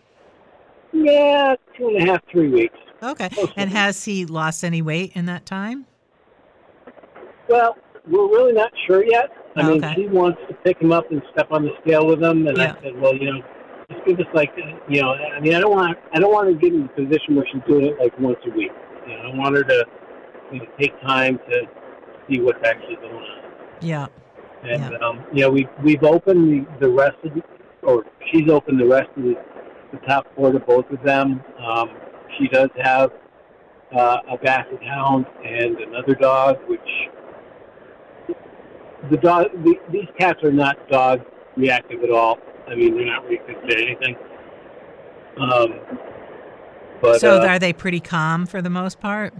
Yeah, 0.93 1.55
two 1.77 1.89
and 1.89 2.03
a 2.07 2.11
half, 2.11 2.21
three 2.31 2.49
weeks. 2.49 2.77
Okay. 3.03 3.29
Close 3.29 3.51
And 3.55 3.69
has 3.69 4.03
he 4.05 4.25
lost 4.25 4.63
any 4.63 4.81
weight 4.81 5.11
in 5.15 5.25
that 5.27 5.45
time? 5.45 5.85
Well, 7.47 7.75
we're 8.07 8.27
really 8.27 8.53
not 8.53 8.71
sure 8.87 9.05
yet. 9.05 9.29
I 9.55 9.61
Oh, 9.61 9.77
mean, 9.77 9.93
she 9.95 10.07
wants 10.07 10.39
to 10.47 10.53
pick 10.55 10.79
him 10.79 10.91
up 10.91 11.09
and 11.11 11.21
step 11.33 11.51
on 11.51 11.63
the 11.63 11.71
scale 11.83 12.05
with 12.07 12.21
him, 12.21 12.47
and 12.47 12.57
Yeah. 12.57 12.75
I 12.77 12.83
said, 12.83 12.99
well, 12.99 13.15
you 13.15 13.33
know, 13.33 13.41
just 13.89 14.05
give 14.05 14.19
us 14.19 14.25
like, 14.33 14.51
you 14.89 15.01
know, 15.01 15.13
I 15.13 15.39
mean, 15.39 15.55
I 15.55 15.59
don't 15.59 15.71
want, 15.71 15.97
I 16.13 16.19
don't 16.19 16.31
want 16.31 16.49
to 16.49 16.55
get 16.55 16.73
in 16.73 16.83
a 16.83 16.87
position 16.89 17.35
where 17.35 17.45
she's 17.51 17.61
doing 17.67 17.85
it 17.85 17.97
like 17.99 18.17
once 18.19 18.37
a 18.45 18.49
week. 18.51 18.71
You 19.07 19.13
know, 19.13 19.31
I 19.31 19.35
want 19.35 19.55
her 19.55 19.63
to 19.63 19.85
you 20.51 20.59
know, 20.59 20.65
take 20.79 20.99
time 21.01 21.39
to 21.49 21.61
see 22.29 22.41
what's 22.41 22.59
actually 22.65 22.95
going 22.95 23.15
on. 23.15 23.41
Yeah. 23.81 24.07
And 24.63 24.81
Yeah. 24.81 24.97
um, 25.07 25.23
you 25.31 25.41
know, 25.41 25.51
we 25.51 25.67
we've 25.83 26.03
opened 26.03 26.51
the, 26.51 26.79
the 26.79 26.89
rest 26.89 27.15
of 27.23 27.33
the, 27.33 27.43
or 27.83 28.05
she's 28.31 28.49
opened 28.49 28.79
the 28.79 28.85
rest 28.85 29.09
of 29.15 29.23
the, 29.23 29.37
the 29.93 29.99
top 30.07 30.27
four 30.35 30.51
to 30.51 30.59
both 30.59 30.89
of 30.91 31.01
them. 31.03 31.41
Um, 31.59 31.91
she 32.37 32.47
does 32.49 32.69
have 32.81 33.11
uh, 33.95 34.17
a 34.29 34.37
basset 34.37 34.83
hound 34.83 35.25
and 35.45 35.77
another 35.77 36.15
dog, 36.15 36.57
which 36.67 36.79
the 39.09 39.17
dog 39.17 39.45
the, 39.63 39.75
these 39.91 40.07
cats 40.19 40.43
are 40.43 40.51
not 40.51 40.75
dog 40.89 41.21
reactive 41.55 42.03
at 42.03 42.09
all. 42.09 42.39
I 42.67 42.75
mean, 42.75 42.95
they're 42.95 43.05
not 43.05 43.27
reactive 43.27 43.55
to 43.69 43.77
anything. 43.77 44.15
Um, 45.39 45.79
but 47.01 47.21
so 47.21 47.41
uh, 47.41 47.45
are 47.47 47.59
they 47.59 47.73
pretty 47.73 47.99
calm 47.99 48.45
for 48.45 48.61
the 48.61 48.69
most 48.69 48.99
part? 48.99 49.33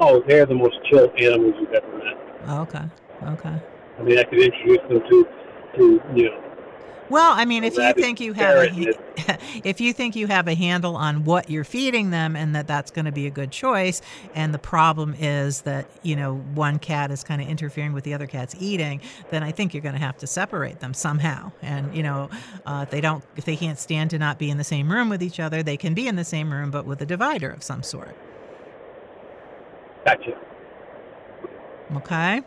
oh, 0.00 0.22
they're 0.26 0.46
the 0.46 0.54
most 0.54 0.76
chill 0.90 1.10
animals 1.18 1.54
you've 1.60 1.72
ever 1.72 1.98
met. 1.98 2.14
Oh, 2.46 2.60
okay. 2.62 2.84
Okay. 3.24 3.62
I 3.98 4.02
mean, 4.02 4.18
I 4.18 4.24
could 4.24 4.40
introduce 4.40 4.78
them 4.88 5.00
to, 5.08 5.28
to 5.76 6.02
you 6.14 6.24
know, 6.30 6.45
Well, 7.08 7.32
I 7.34 7.44
mean, 7.44 7.64
A 7.64 7.68
if 7.68 7.76
you 7.76 7.92
think 7.94 8.20
you 8.20 8.32
have 8.32 8.56
a, 8.56 8.94
if 9.64 9.80
you 9.80 9.92
think 9.92 10.16
you 10.16 10.26
have 10.26 10.48
a 10.48 10.54
handle 10.54 10.96
on 10.96 11.24
what 11.24 11.48
you're 11.48 11.64
feeding 11.64 12.10
them 12.10 12.36
and 12.36 12.54
that 12.54 12.66
that's 12.66 12.90
going 12.90 13.04
to 13.04 13.12
be 13.12 13.26
a 13.26 13.30
good 13.30 13.52
choice, 13.52 14.00
and 14.34 14.52
the 14.52 14.58
problem 14.58 15.14
is 15.18 15.62
that 15.62 15.86
you 16.02 16.16
know 16.16 16.36
one 16.54 16.78
cat 16.78 17.10
is 17.10 17.22
kind 17.22 17.40
of 17.40 17.48
interfering 17.48 17.92
with 17.92 18.04
the 18.04 18.14
other 18.14 18.26
cat's 18.26 18.54
eating, 18.58 19.00
then 19.30 19.42
I 19.42 19.52
think 19.52 19.72
you're 19.74 19.82
going 19.82 19.94
to 19.94 20.00
have 20.00 20.18
to 20.18 20.26
separate 20.26 20.80
them 20.80 20.94
somehow. 20.94 21.52
And 21.62 21.94
you 21.94 22.02
know, 22.02 22.28
uh, 22.66 22.80
if 22.84 22.90
they 22.90 23.00
don't, 23.00 23.24
if 23.36 23.44
they 23.44 23.56
can't 23.56 23.78
stand 23.78 24.10
to 24.10 24.18
not 24.18 24.38
be 24.38 24.50
in 24.50 24.58
the 24.58 24.64
same 24.64 24.90
room 24.90 25.08
with 25.08 25.22
each 25.22 25.40
other, 25.40 25.62
they 25.62 25.76
can 25.76 25.94
be 25.94 26.08
in 26.08 26.16
the 26.16 26.24
same 26.24 26.52
room 26.52 26.70
but 26.70 26.84
with 26.86 27.00
a 27.02 27.06
divider 27.06 27.50
of 27.50 27.62
some 27.62 27.82
sort. 27.82 28.16
gotcha. 30.04 30.38
Okay. 31.96 32.42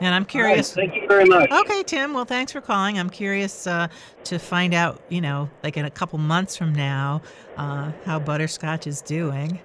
And 0.00 0.14
I'm 0.14 0.22
All 0.22 0.24
right, 0.24 0.28
curious. 0.28 0.72
thank 0.72 0.94
you 0.94 1.06
very 1.06 1.26
much. 1.26 1.50
Okay, 1.50 1.82
Tim. 1.82 2.14
Well, 2.14 2.24
thanks 2.24 2.52
for 2.52 2.60
calling. 2.62 2.98
I'm 2.98 3.10
curious 3.10 3.66
uh, 3.66 3.88
to 4.24 4.38
find 4.38 4.72
out, 4.72 5.02
you 5.10 5.20
know, 5.20 5.50
like 5.62 5.76
in 5.76 5.84
a 5.84 5.90
couple 5.90 6.18
months 6.18 6.56
from 6.56 6.74
now, 6.74 7.20
uh, 7.58 7.92
how 8.06 8.18
Butterscotch 8.18 8.86
is 8.86 9.02
doing. 9.02 9.60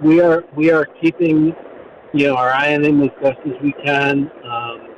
We 0.00 0.20
are 0.20 0.44
we 0.56 0.70
are 0.70 0.86
keeping, 0.86 1.54
you 2.14 2.26
know, 2.26 2.36
our 2.36 2.50
eye 2.50 2.74
on 2.74 2.84
him 2.84 3.02
as 3.02 3.10
best 3.22 3.38
as 3.46 3.52
we 3.62 3.72
can. 3.84 4.30
Um, 4.44 4.88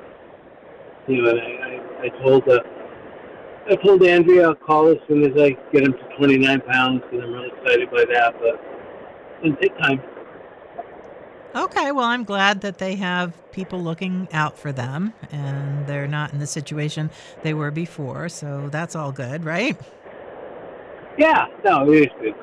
you 1.08 1.22
know, 1.22 1.30
and 1.30 1.40
I, 1.40 1.44
I, 1.44 2.04
I 2.04 2.08
told 2.22 2.48
uh, 2.48 2.60
I 3.68 3.74
told 3.76 4.02
Andrea 4.04 4.48
I'll 4.48 4.54
call 4.54 4.88
as 4.88 4.98
soon 5.08 5.24
as 5.24 5.32
I 5.40 5.50
get 5.72 5.82
him 5.82 5.92
to 5.92 6.16
29 6.16 6.60
pounds, 6.62 7.02
and 7.10 7.22
I'm 7.22 7.32
really 7.32 7.48
excited 7.48 7.90
by 7.90 8.04
that. 8.12 8.34
But 8.38 8.60
it'll 9.42 9.56
take 9.56 9.76
time. 9.78 10.00
Okay, 11.56 11.90
well, 11.90 12.04
I'm 12.04 12.24
glad 12.24 12.60
that 12.60 12.76
they 12.76 12.96
have 12.96 13.32
people 13.50 13.82
looking 13.82 14.28
out 14.30 14.58
for 14.58 14.72
them 14.72 15.14
and 15.32 15.86
they're 15.86 16.06
not 16.06 16.34
in 16.34 16.38
the 16.38 16.46
situation 16.46 17.10
they 17.42 17.54
were 17.54 17.70
before. 17.70 18.28
So 18.28 18.68
that's 18.70 18.94
all 18.94 19.10
good, 19.10 19.42
right? 19.42 19.74
Yeah, 21.16 21.46
no, 21.64 21.90
it 21.90 22.02
is 22.02 22.08
good. 22.20 22.34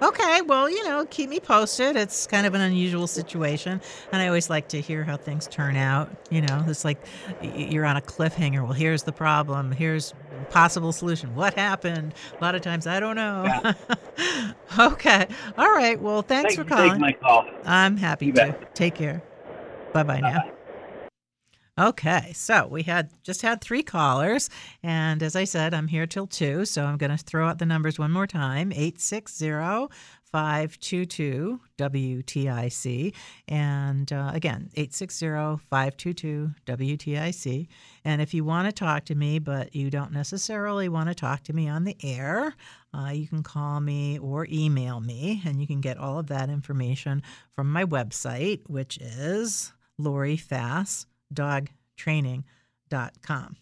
Okay, 0.00 0.42
well, 0.42 0.70
you 0.70 0.84
know, 0.84 1.04
keep 1.06 1.28
me 1.28 1.40
posted. 1.40 1.96
It's 1.96 2.26
kind 2.26 2.46
of 2.46 2.54
an 2.54 2.60
unusual 2.60 3.06
situation, 3.08 3.80
and 4.12 4.22
I 4.22 4.28
always 4.28 4.48
like 4.48 4.68
to 4.68 4.80
hear 4.80 5.02
how 5.04 5.16
things 5.16 5.48
turn 5.48 5.76
out. 5.76 6.08
You 6.30 6.40
know, 6.42 6.64
it's 6.68 6.84
like 6.84 6.98
you're 7.40 7.84
on 7.84 7.96
a 7.96 8.00
cliffhanger. 8.00 8.62
Well, 8.62 8.72
here's 8.74 9.02
the 9.02 9.12
problem. 9.12 9.72
Here's 9.72 10.12
possible 10.50 10.92
solution. 10.92 11.34
What 11.34 11.54
happened? 11.54 12.14
A 12.40 12.44
lot 12.44 12.54
of 12.54 12.62
times 12.62 12.86
I 12.86 13.00
don't 13.00 13.16
know. 13.16 13.52
okay. 14.78 15.26
All 15.56 15.70
right. 15.72 16.00
Well, 16.00 16.22
thanks 16.22 16.54
Thank 16.54 16.68
for 16.68 16.74
you 16.74 16.76
for 16.76 16.82
taking 16.82 16.86
calling. 16.86 17.00
my 17.00 17.12
call. 17.12 17.44
I'm 17.64 17.96
happy 17.96 18.26
You 18.26 18.32
to. 18.34 18.46
bet. 18.46 18.74
Take 18.76 18.94
care. 18.94 19.20
Bye 19.92 20.04
bye 20.04 20.20
now. 20.20 20.57
Okay, 21.78 22.32
so 22.34 22.66
we 22.66 22.82
had 22.82 23.08
just 23.22 23.40
had 23.40 23.60
three 23.60 23.84
callers, 23.84 24.50
and 24.82 25.22
as 25.22 25.36
I 25.36 25.44
said, 25.44 25.74
I'm 25.74 25.86
here 25.86 26.08
till 26.08 26.26
two, 26.26 26.64
so 26.64 26.84
I'm 26.84 26.96
going 26.96 27.16
to 27.16 27.16
throw 27.16 27.46
out 27.46 27.58
the 27.58 27.66
numbers 27.66 28.00
one 28.00 28.10
more 28.10 28.26
time 28.26 28.72
860 28.72 29.86
522 30.24 31.60
WTIC. 31.78 33.14
And 33.46 34.12
uh, 34.12 34.32
again, 34.34 34.70
860 34.74 35.64
522 35.70 36.50
WTIC. 36.66 37.68
And 38.04 38.20
if 38.20 38.34
you 38.34 38.44
want 38.44 38.66
to 38.66 38.72
talk 38.72 39.04
to 39.04 39.14
me, 39.14 39.38
but 39.38 39.72
you 39.72 39.88
don't 39.88 40.12
necessarily 40.12 40.88
want 40.88 41.08
to 41.10 41.14
talk 41.14 41.44
to 41.44 41.52
me 41.52 41.68
on 41.68 41.84
the 41.84 41.96
air, 42.02 42.56
uh, 42.92 43.10
you 43.10 43.28
can 43.28 43.44
call 43.44 43.78
me 43.78 44.18
or 44.18 44.48
email 44.50 44.98
me, 44.98 45.42
and 45.46 45.60
you 45.60 45.68
can 45.68 45.80
get 45.80 45.96
all 45.96 46.18
of 46.18 46.26
that 46.26 46.50
information 46.50 47.22
from 47.54 47.70
my 47.70 47.84
website, 47.84 48.62
which 48.66 48.98
is 48.98 49.72
Laurie 49.96 50.36
Fass 50.36 51.06
dogtraining.com. 51.34 53.56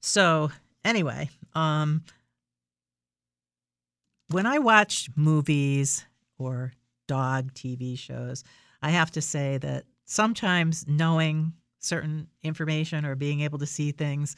So, 0.00 0.50
anyway, 0.84 1.30
um, 1.54 2.02
when 4.28 4.46
I 4.46 4.58
watch 4.58 5.08
movies 5.16 6.04
or 6.38 6.72
dog 7.06 7.52
TV 7.54 7.98
shows, 7.98 8.44
I 8.82 8.90
have 8.90 9.10
to 9.12 9.22
say 9.22 9.58
that 9.58 9.84
sometimes 10.04 10.86
knowing 10.86 11.52
certain 11.78 12.28
information 12.42 13.04
or 13.04 13.14
being 13.14 13.40
able 13.40 13.58
to 13.58 13.66
see 13.66 13.92
things 13.92 14.36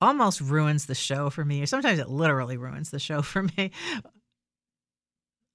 almost 0.00 0.40
ruins 0.40 0.86
the 0.86 0.94
show 0.94 1.30
for 1.30 1.44
me, 1.44 1.62
or 1.62 1.66
sometimes 1.66 1.98
it 1.98 2.08
literally 2.08 2.56
ruins 2.56 2.90
the 2.90 2.98
show 2.98 3.22
for 3.22 3.42
me. 3.42 3.70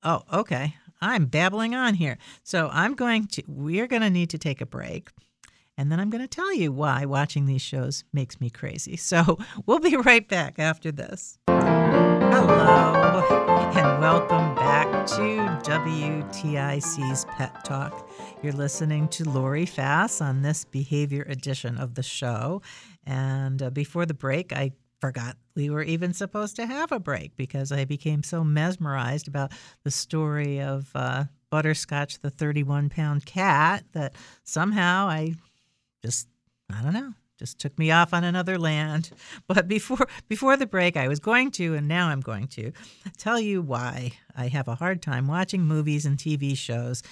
Oh, 0.04 0.24
okay. 0.34 0.76
I'm 1.00 1.26
babbling 1.26 1.76
on 1.76 1.96
here. 1.96 2.18
So 2.44 2.70
I'm 2.72 2.96
going 2.96 3.28
to, 3.28 3.44
we're 3.48 3.88
going 3.88 4.02
to 4.02 4.10
need 4.10 4.32
to 4.32 4.38
take 4.38 4.62
a 4.62 4.66
break. 4.66 5.10
And 5.78 5.92
then 5.92 6.00
I'm 6.00 6.10
going 6.10 6.22
to 6.22 6.28
tell 6.28 6.54
you 6.54 6.72
why 6.72 7.06
watching 7.06 7.46
these 7.46 7.62
shows 7.62 8.04
makes 8.14 8.40
me 8.40 8.50
crazy. 8.50 8.98
So 8.98 9.40
we'll 9.66 9.80
be 9.80 9.96
right 9.96 10.28
back 10.28 10.60
after 10.60 10.92
this. 10.92 11.40
Hello, 11.48 13.26
and 13.76 14.02
welcome 14.02 14.56
back 14.56 15.06
to 15.08 15.60
WTIC's 15.70 17.26
Pet 17.26 17.64
Talk. 17.64 18.10
You're 18.42 18.54
listening 18.54 19.08
to 19.10 19.30
Laurie 19.30 19.66
Fass 19.66 20.22
on 20.22 20.42
this 20.42 20.66
behavior 20.66 21.26
edition 21.28 21.78
of 21.78 21.96
the 21.96 22.04
show. 22.04 22.62
And 23.06 23.62
uh, 23.62 23.70
before 23.70 24.06
the 24.06 24.14
break, 24.14 24.54
I 24.54 24.72
forgot 25.00 25.36
we 25.56 25.70
were 25.70 25.84
even 25.84 26.14
supposed 26.14 26.56
to 26.58 26.66
have 26.66 26.92
a 26.92 27.00
break 27.00 27.36
because 27.36 27.72
I 27.72 27.86
became 27.86 28.24
so 28.24 28.44
mesmerized 28.44 29.28
about 29.28 29.52
the 29.84 29.92
story 29.92 30.62
of 30.62 30.90
uh, 30.96 31.26
Butterscotch, 31.50 32.20
the 32.20 32.30
31 32.30 32.90
pound 32.90 33.26
cat, 33.26 33.84
that 33.94 34.16
somehow 34.44 35.08
I 35.10 35.36
just, 36.02 36.28
I 36.74 36.82
don't 36.82 36.94
know, 36.94 37.14
just 37.38 37.58
took 37.60 37.78
me 37.80 37.90
off 37.92 38.14
on 38.14 38.24
another 38.24 38.58
land. 38.58 39.12
But 39.48 39.68
before 39.68 40.08
before 40.30 40.56
the 40.56 40.68
break, 40.68 40.96
I 40.96 41.08
was 41.08 41.20
going 41.20 41.52
to, 41.52 41.76
and 41.76 41.88
now 41.88 42.08
I'm 42.08 42.22
going 42.22 42.48
to 42.50 42.72
tell 43.18 43.40
you 43.40 43.62
why 43.62 44.14
I 44.36 44.48
have 44.48 44.68
a 44.68 44.76
hard 44.76 45.02
time 45.02 45.28
watching 45.28 45.64
movies 45.64 46.06
and 46.06 46.18
TV 46.18 46.56
shows, 46.56 47.04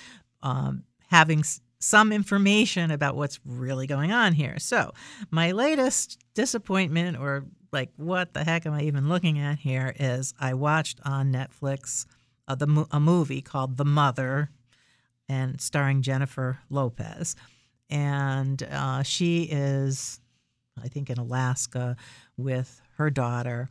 um, 0.41 0.83
having 1.09 1.39
s- 1.39 1.59
some 1.79 2.13
information 2.13 2.91
about 2.91 3.15
what's 3.15 3.39
really 3.43 3.87
going 3.87 4.11
on 4.11 4.33
here. 4.33 4.57
So 4.59 4.93
my 5.31 5.51
latest 5.51 6.17
disappointment, 6.33 7.17
or 7.17 7.45
like 7.73 7.89
what 7.97 8.33
the 8.33 8.43
heck 8.43 8.65
am 8.65 8.73
I 8.73 8.83
even 8.83 9.09
looking 9.09 9.39
at 9.39 9.59
here, 9.59 9.93
is 9.99 10.33
I 10.39 10.53
watched 10.53 10.99
on 11.03 11.33
Netflix 11.33 12.05
uh, 12.47 12.55
the 12.55 12.85
a 12.91 12.99
movie 12.99 13.41
called 13.41 13.77
The 13.77 13.85
Mother, 13.85 14.49
and 15.27 15.59
starring 15.59 16.01
Jennifer 16.01 16.59
Lopez 16.69 17.35
and 17.89 18.61
uh, 18.63 19.03
she 19.03 19.43
is, 19.43 20.19
I 20.81 20.87
think, 20.87 21.09
in 21.09 21.17
Alaska 21.17 21.95
with 22.37 22.81
her 22.97 23.09
daughter. 23.09 23.69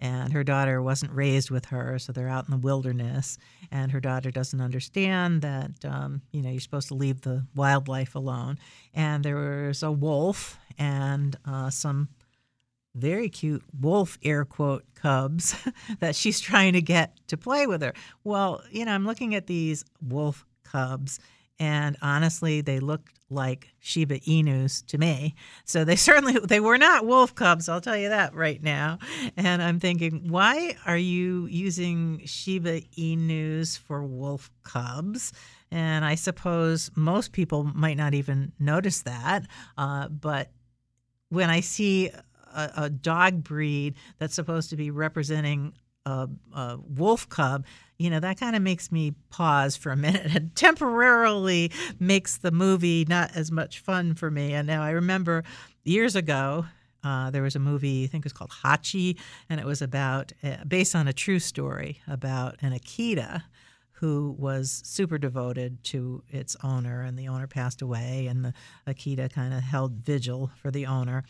And 0.00 0.32
her 0.32 0.44
daughter 0.44 0.80
wasn't 0.80 1.12
raised 1.12 1.50
with 1.50 1.66
her, 1.66 1.98
so 1.98 2.12
they're 2.12 2.28
out 2.28 2.44
in 2.46 2.52
the 2.52 2.64
wilderness. 2.64 3.36
And 3.72 3.90
her 3.90 3.98
daughter 3.98 4.30
doesn't 4.30 4.60
understand 4.60 5.42
that, 5.42 5.84
um, 5.84 6.22
you 6.30 6.40
know, 6.40 6.50
you're 6.50 6.60
supposed 6.60 6.88
to 6.88 6.94
leave 6.94 7.22
the 7.22 7.44
wildlife 7.56 8.14
alone. 8.14 8.58
And 8.94 9.24
there 9.24 9.66
was 9.66 9.82
a 9.82 9.90
wolf 9.90 10.56
and 10.78 11.36
uh, 11.44 11.70
some 11.70 12.10
very 12.94 13.28
cute 13.28 13.62
wolf 13.78 14.18
air 14.22 14.44
quote 14.44 14.84
cubs 14.94 15.56
that 16.00 16.14
she's 16.14 16.40
trying 16.40 16.74
to 16.74 16.82
get 16.82 17.18
to 17.28 17.36
play 17.36 17.66
with 17.66 17.82
her. 17.82 17.92
Well, 18.22 18.62
you 18.70 18.84
know, 18.84 18.92
I'm 18.92 19.04
looking 19.04 19.34
at 19.34 19.48
these 19.48 19.84
wolf 20.00 20.46
cubs 20.62 21.18
and 21.58 21.96
honestly 22.02 22.60
they 22.60 22.80
looked 22.80 23.18
like 23.30 23.68
Shiba 23.80 24.20
Inus 24.20 24.84
to 24.86 24.98
me. 24.98 25.34
So 25.64 25.84
they 25.84 25.96
certainly 26.08 26.38
they 26.38 26.60
were 26.60 26.78
not 26.78 27.06
wolf 27.06 27.34
cubs, 27.34 27.68
I'll 27.68 27.80
tell 27.80 27.96
you 27.96 28.08
that 28.08 28.34
right 28.34 28.62
now. 28.62 28.98
And 29.36 29.62
I'm 29.62 29.80
thinking, 29.80 30.28
why 30.28 30.76
are 30.86 30.96
you 30.96 31.46
using 31.46 32.22
Shiba 32.24 32.82
Inus 32.96 33.78
for 33.78 34.02
wolf 34.04 34.50
cubs? 34.62 35.32
And 35.70 36.04
I 36.04 36.14
suppose 36.14 36.90
most 36.94 37.32
people 37.32 37.64
might 37.64 37.96
not 37.96 38.14
even 38.14 38.52
notice 38.58 39.02
that, 39.02 39.46
uh, 39.76 40.08
but 40.08 40.50
when 41.28 41.50
I 41.50 41.60
see 41.60 42.08
a, 42.54 42.70
a 42.76 42.90
dog 42.90 43.44
breed 43.44 43.94
that's 44.18 44.34
supposed 44.34 44.70
to 44.70 44.76
be 44.76 44.90
representing 44.90 45.74
a, 46.06 46.28
a 46.54 46.78
wolf 46.78 47.28
cub, 47.28 47.66
you 47.98 48.10
know, 48.10 48.20
that 48.20 48.38
kind 48.38 48.54
of 48.54 48.62
makes 48.62 48.92
me 48.92 49.12
pause 49.30 49.76
for 49.76 49.90
a 49.90 49.96
minute 49.96 50.26
and 50.34 50.54
temporarily 50.54 51.70
makes 51.98 52.38
the 52.38 52.50
movie 52.50 53.04
not 53.08 53.34
as 53.36 53.50
much 53.50 53.80
fun 53.80 54.14
for 54.14 54.30
me. 54.30 54.54
And 54.54 54.66
now 54.66 54.82
I 54.82 54.90
remember 54.90 55.44
years 55.84 56.14
ago, 56.16 56.66
uh, 57.04 57.30
there 57.30 57.42
was 57.42 57.56
a 57.56 57.60
movie, 57.60 58.04
I 58.04 58.06
think 58.06 58.22
it 58.22 58.26
was 58.26 58.32
called 58.32 58.50
Hachi, 58.50 59.18
and 59.48 59.60
it 59.60 59.66
was 59.66 59.82
about, 59.82 60.32
uh, 60.42 60.64
based 60.66 60.94
on 60.94 61.06
a 61.06 61.12
true 61.12 61.38
story 61.38 62.00
about 62.06 62.56
an 62.60 62.72
Akita 62.72 63.42
who 63.92 64.36
was 64.38 64.80
super 64.84 65.18
devoted 65.18 65.82
to 65.82 66.22
its 66.28 66.56
owner, 66.62 67.02
and 67.02 67.18
the 67.18 67.26
owner 67.28 67.48
passed 67.48 67.82
away, 67.82 68.26
and 68.28 68.44
the 68.44 68.54
Akita 68.86 69.32
kind 69.32 69.52
of 69.52 69.60
held 69.60 69.92
vigil 70.04 70.50
for 70.60 70.70
the 70.70 70.86
owner. 70.86 71.24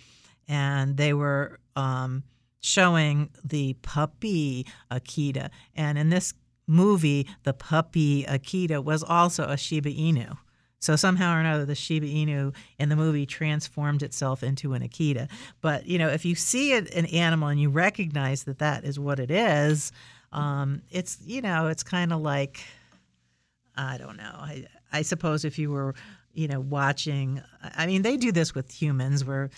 And 0.48 0.96
they 0.96 1.14
were 1.14 1.60
um, 1.76 2.24
showing 2.60 3.30
the 3.42 3.74
puppy 3.82 4.66
Akita. 4.90 5.50
And 5.74 5.96
in 5.96 6.10
this 6.10 6.34
movie, 6.68 7.26
the 7.42 7.52
puppy 7.52 8.24
Akita 8.24 8.84
was 8.84 9.02
also 9.02 9.44
a 9.44 9.56
Shiba 9.56 9.90
Inu. 9.90 10.36
So 10.80 10.94
somehow 10.94 11.34
or 11.34 11.40
another, 11.40 11.64
the 11.64 11.74
Shiba 11.74 12.06
Inu 12.06 12.54
in 12.78 12.88
the 12.88 12.94
movie 12.94 13.26
transformed 13.26 14.02
itself 14.04 14.44
into 14.44 14.74
an 14.74 14.82
Akita. 14.82 15.28
But 15.60 15.86
you 15.86 15.98
know, 15.98 16.08
if 16.08 16.24
you 16.24 16.36
see 16.36 16.72
it, 16.72 16.94
an 16.94 17.06
animal 17.06 17.48
and 17.48 17.60
you 17.60 17.68
recognize 17.68 18.44
that 18.44 18.58
that 18.60 18.84
is 18.84 18.98
what 18.98 19.18
it 19.18 19.30
is, 19.30 19.90
um, 20.30 20.82
it's 20.90 21.18
you 21.24 21.40
know, 21.42 21.66
it's 21.66 21.82
kind 21.82 22.12
of 22.12 22.20
like 22.20 22.60
I 23.76 23.96
don't 23.98 24.16
know. 24.16 24.32
I, 24.34 24.66
I 24.92 25.02
suppose 25.02 25.44
if 25.44 25.58
you 25.58 25.70
were 25.70 25.94
you 26.32 26.46
know 26.46 26.60
watching, 26.60 27.42
I 27.62 27.86
mean, 27.86 28.02
they 28.02 28.16
do 28.16 28.30
this 28.30 28.54
with 28.54 28.70
humans 28.70 29.24
where 29.24 29.50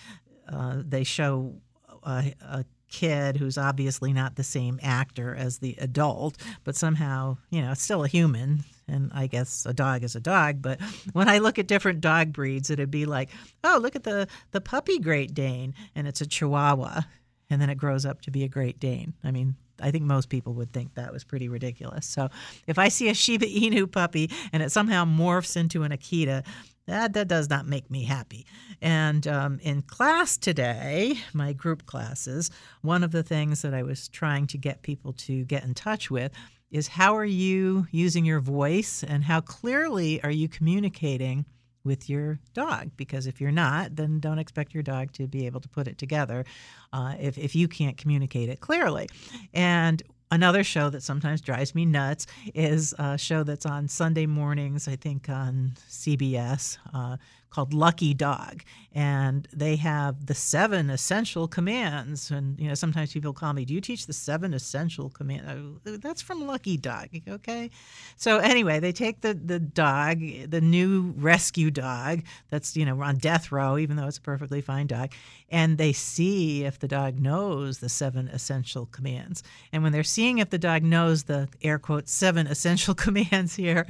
uh, 0.50 0.82
they 0.84 1.04
show 1.04 1.54
a, 2.02 2.34
a 2.40 2.64
kid 2.90 3.36
who's 3.36 3.56
obviously 3.56 4.12
not 4.12 4.36
the 4.36 4.44
same 4.44 4.78
actor 4.82 5.34
as 5.34 5.58
the 5.58 5.76
adult, 5.78 6.36
but 6.64 6.76
somehow, 6.76 7.36
you 7.50 7.62
know, 7.62 7.74
still 7.74 8.04
a 8.04 8.08
human. 8.08 8.64
And 8.88 9.10
I 9.14 9.28
guess 9.28 9.66
a 9.66 9.72
dog 9.72 10.02
is 10.02 10.16
a 10.16 10.20
dog. 10.20 10.60
But 10.60 10.80
when 11.12 11.28
I 11.28 11.38
look 11.38 11.58
at 11.58 11.68
different 11.68 12.00
dog 12.00 12.32
breeds, 12.32 12.70
it'd 12.70 12.90
be 12.90 13.06
like, 13.06 13.30
oh, 13.62 13.78
look 13.80 13.94
at 13.94 14.02
the, 14.04 14.26
the 14.50 14.60
puppy 14.60 14.98
Great 14.98 15.32
Dane, 15.32 15.74
and 15.94 16.08
it's 16.08 16.20
a 16.20 16.26
Chihuahua. 16.26 17.02
And 17.48 17.60
then 17.60 17.70
it 17.70 17.78
grows 17.78 18.04
up 18.04 18.20
to 18.22 18.30
be 18.30 18.44
a 18.44 18.48
Great 18.48 18.80
Dane. 18.80 19.14
I 19.24 19.30
mean, 19.30 19.54
I 19.82 19.90
think 19.90 20.04
most 20.04 20.28
people 20.28 20.54
would 20.54 20.72
think 20.72 20.94
that 20.94 21.12
was 21.12 21.24
pretty 21.24 21.48
ridiculous. 21.48 22.06
So 22.06 22.28
if 22.66 22.78
I 22.78 22.88
see 22.88 23.08
a 23.08 23.14
Shiba 23.14 23.46
Inu 23.46 23.90
puppy 23.90 24.30
and 24.52 24.62
it 24.62 24.72
somehow 24.72 25.04
morphs 25.04 25.56
into 25.56 25.82
an 25.82 25.92
Akita, 25.92 26.44
that, 26.86 27.12
that 27.12 27.28
does 27.28 27.48
not 27.48 27.66
make 27.66 27.90
me 27.90 28.04
happy. 28.04 28.46
And 28.82 29.26
um, 29.26 29.60
in 29.62 29.82
class 29.82 30.36
today, 30.36 31.18
my 31.32 31.52
group 31.52 31.86
classes, 31.86 32.50
one 32.82 33.04
of 33.04 33.12
the 33.12 33.22
things 33.22 33.62
that 33.62 33.74
I 33.74 33.82
was 33.82 34.08
trying 34.08 34.46
to 34.48 34.58
get 34.58 34.82
people 34.82 35.12
to 35.14 35.44
get 35.44 35.64
in 35.64 35.74
touch 35.74 36.10
with 36.10 36.32
is 36.70 36.88
how 36.88 37.16
are 37.16 37.24
you 37.24 37.86
using 37.90 38.24
your 38.24 38.40
voice 38.40 39.02
and 39.02 39.24
how 39.24 39.40
clearly 39.40 40.22
are 40.22 40.30
you 40.30 40.48
communicating 40.48 41.44
with 41.84 42.10
your 42.10 42.38
dog 42.52 42.90
because 42.96 43.26
if 43.26 43.40
you're 43.40 43.50
not 43.50 43.96
then 43.96 44.20
don't 44.20 44.38
expect 44.38 44.74
your 44.74 44.82
dog 44.82 45.12
to 45.12 45.26
be 45.26 45.46
able 45.46 45.60
to 45.60 45.68
put 45.68 45.88
it 45.88 45.98
together 45.98 46.44
uh, 46.92 47.14
if, 47.18 47.38
if 47.38 47.54
you 47.54 47.68
can't 47.68 47.96
communicate 47.96 48.48
it 48.48 48.60
clearly. 48.60 49.08
And 49.54 50.02
Another 50.32 50.62
show 50.62 50.90
that 50.90 51.02
sometimes 51.02 51.40
drives 51.40 51.74
me 51.74 51.84
nuts 51.84 52.28
is 52.54 52.94
a 53.00 53.18
show 53.18 53.42
that's 53.42 53.66
on 53.66 53.88
Sunday 53.88 54.26
mornings, 54.26 54.86
I 54.86 54.94
think 54.94 55.28
on 55.28 55.72
CBS, 55.88 56.78
uh, 56.94 57.16
called 57.50 57.74
Lucky 57.74 58.14
Dog, 58.14 58.62
and 58.92 59.46
they 59.52 59.76
have 59.76 60.26
the 60.26 60.34
seven 60.34 60.88
essential 60.90 61.48
commands. 61.48 62.30
And 62.30 62.58
you 62.58 62.68
know, 62.68 62.74
sometimes 62.74 63.12
people 63.12 63.32
call 63.32 63.52
me, 63.52 63.64
"Do 63.64 63.74
you 63.74 63.80
teach 63.80 64.06
the 64.06 64.12
seven 64.12 64.54
essential 64.54 65.10
commands?" 65.10 65.50
Oh, 65.50 65.96
that's 65.96 66.22
from 66.22 66.46
Lucky 66.46 66.76
Dog, 66.76 67.08
okay? 67.28 67.70
So 68.16 68.38
anyway, 68.38 68.80
they 68.80 68.92
take 68.92 69.20
the 69.20 69.34
the 69.34 69.58
dog, 69.58 70.20
the 70.48 70.60
new 70.60 71.12
rescue 71.16 71.70
dog 71.70 72.22
that's 72.50 72.76
you 72.76 72.84
know 72.84 73.00
on 73.02 73.18
death 73.18 73.52
row, 73.52 73.78
even 73.78 73.96
though 73.96 74.06
it's 74.06 74.18
a 74.18 74.22
perfectly 74.22 74.60
fine 74.60 74.86
dog, 74.86 75.10
and 75.50 75.76
they 75.78 75.92
see 75.92 76.64
if 76.64 76.78
the 76.78 76.88
dog 76.88 77.18
knows 77.18 77.78
the 77.78 77.88
seven 77.88 78.28
essential 78.28 78.86
commands. 78.86 79.42
And 79.72 79.82
when 79.82 79.92
they're 79.92 80.04
seeing 80.04 80.38
if 80.38 80.50
the 80.50 80.58
dog 80.58 80.82
knows 80.82 81.24
the 81.24 81.48
air 81.62 81.78
quotes 81.78 82.12
seven 82.12 82.46
essential 82.60 82.94
commands 82.94 83.56
here, 83.56 83.86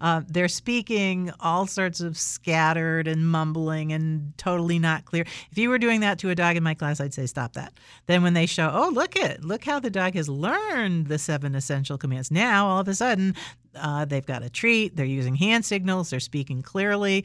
uh, 0.00 0.22
they're 0.26 0.48
speaking 0.48 1.30
all 1.40 1.66
sorts 1.66 2.00
of 2.00 2.16
scattered 2.18 3.01
and 3.08 3.28
mumbling 3.28 3.92
and 3.92 4.36
totally 4.38 4.78
not 4.78 5.04
clear. 5.04 5.24
If 5.50 5.58
you 5.58 5.68
were 5.68 5.78
doing 5.78 6.00
that 6.00 6.18
to 6.20 6.30
a 6.30 6.34
dog 6.34 6.56
in 6.56 6.62
my 6.62 6.74
class, 6.74 7.00
I'd 7.00 7.14
say 7.14 7.26
stop 7.26 7.54
that. 7.54 7.72
Then 8.06 8.22
when 8.22 8.34
they 8.34 8.46
show, 8.46 8.70
oh 8.72 8.90
look 8.90 9.16
it, 9.16 9.44
look 9.44 9.64
how 9.64 9.80
the 9.80 9.90
dog 9.90 10.14
has 10.14 10.28
learned 10.28 11.06
the 11.06 11.18
seven 11.18 11.54
essential 11.54 11.98
commands. 11.98 12.30
Now 12.30 12.66
all 12.66 12.80
of 12.80 12.88
a 12.88 12.94
sudden 12.94 13.34
uh, 13.74 14.04
they've 14.04 14.26
got 14.26 14.42
a 14.42 14.50
treat. 14.50 14.96
They're 14.96 15.06
using 15.06 15.34
hand 15.34 15.64
signals. 15.64 16.10
They're 16.10 16.20
speaking 16.20 16.62
clearly, 16.62 17.24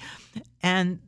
and 0.64 1.00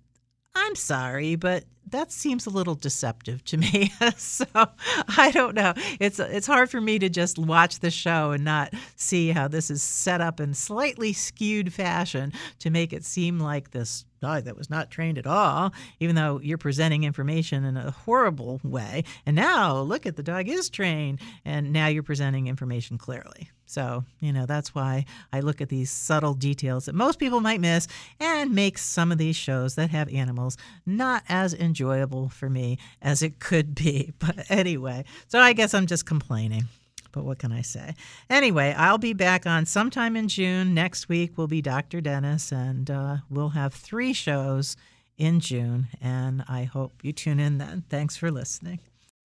I'm 0.56 0.76
sorry, 0.76 1.36
but 1.36 1.64
that 1.92 2.12
seems 2.12 2.46
a 2.46 2.50
little 2.50 2.76
deceptive 2.76 3.44
to 3.46 3.58
me. 3.58 3.92
so 4.18 4.46
I 4.54 5.32
don't 5.32 5.56
know. 5.56 5.74
It's 6.00 6.20
it's 6.20 6.48
hard 6.48 6.70
for 6.70 6.82
me 6.82 7.00
to 7.00 7.10
just 7.10 7.38
watch 7.38 7.80
the 7.80 7.92
show 7.92 8.32
and 8.32 8.44
not 8.44 8.74
see 8.96 9.30
how 9.30 9.48
this 9.48 9.70
is 9.70 9.82
set 9.82 10.22
up 10.22 10.40
in 10.40 10.54
slightly 10.54 11.14
skewed 11.14 11.74
fashion 11.74 12.34
to 12.60 12.70
make 12.70 12.94
it 12.94 13.06
seem 13.06 13.40
like 13.40 13.72
this 13.72 14.06
dog 14.22 14.44
that 14.44 14.58
was 14.58 14.70
not 14.70 14.92
trained 14.92 15.18
at 15.18 15.28
all, 15.28 15.74
even 16.00 16.16
though 16.16 16.40
you're 16.44 16.58
presenting 16.58 17.04
information 17.04 17.64
in 17.64 17.78
a 17.78 17.92
horrible 17.92 18.60
way. 18.64 19.04
And 19.26 19.36
now 19.36 19.80
look 19.80 20.06
at 20.06 20.16
the 20.16 20.24
dog 20.24 20.48
is 20.50 20.70
trained, 20.70 21.20
and 21.46 21.72
now 21.72 21.88
you're 21.88 22.04
presenting 22.04 22.48
information 22.48 22.98
clearly. 22.98 23.50
So, 23.70 24.04
you 24.20 24.34
know, 24.34 24.48
that's 24.48 24.74
why 24.74 25.06
I 25.32 25.42
look 25.42 25.62
at 25.62 25.70
these 25.70 25.92
subtle 25.92 26.34
details 26.34 26.86
that 26.86 26.96
most 26.96 27.20
people 27.20 27.40
might 27.40 27.62
miss 27.62 27.88
and 28.20 28.56
makes 28.56 28.84
some 28.84 29.12
of 29.12 29.20
these 29.20 29.36
shows 29.36 29.76
that 29.76 29.92
have 29.92 30.12
animals 30.12 30.58
not 30.88 31.24
as 31.30 31.54
enjoyable 31.54 32.30
for 32.30 32.50
me 32.50 32.80
as 33.00 33.22
it 33.22 33.40
could 33.40 33.76
be. 33.76 34.12
But 34.20 34.50
anyway, 34.50 35.06
so 35.28 35.40
I 35.40 35.54
guess 35.54 35.74
I'm 35.74 35.86
just 35.86 36.06
complaining. 36.06 36.64
But 37.12 37.26
what 37.26 37.38
can 37.38 37.52
I 37.52 37.62
say? 37.62 37.94
Anyway, 38.30 38.74
I'll 38.76 38.98
be 38.98 39.14
back 39.14 39.46
on 39.46 39.66
sometime 39.66 40.16
in 40.16 40.28
June. 40.28 40.74
Next 40.74 41.08
week 41.08 41.38
will 41.38 41.48
be 41.48 41.62
Dr. 41.62 42.02
Dennis, 42.02 42.52
and 42.52 42.90
uh, 42.90 43.18
we'll 43.30 43.50
have 43.50 43.74
three 43.74 44.14
shows 44.14 44.78
in 45.18 45.40
June. 45.40 45.88
And 46.02 46.44
I 46.48 46.64
hope 46.64 47.04
you 47.04 47.14
tune 47.14 47.40
in 47.40 47.60
then. 47.60 47.84
Thanks 47.90 48.18
for 48.18 48.30
listening. 48.32 48.80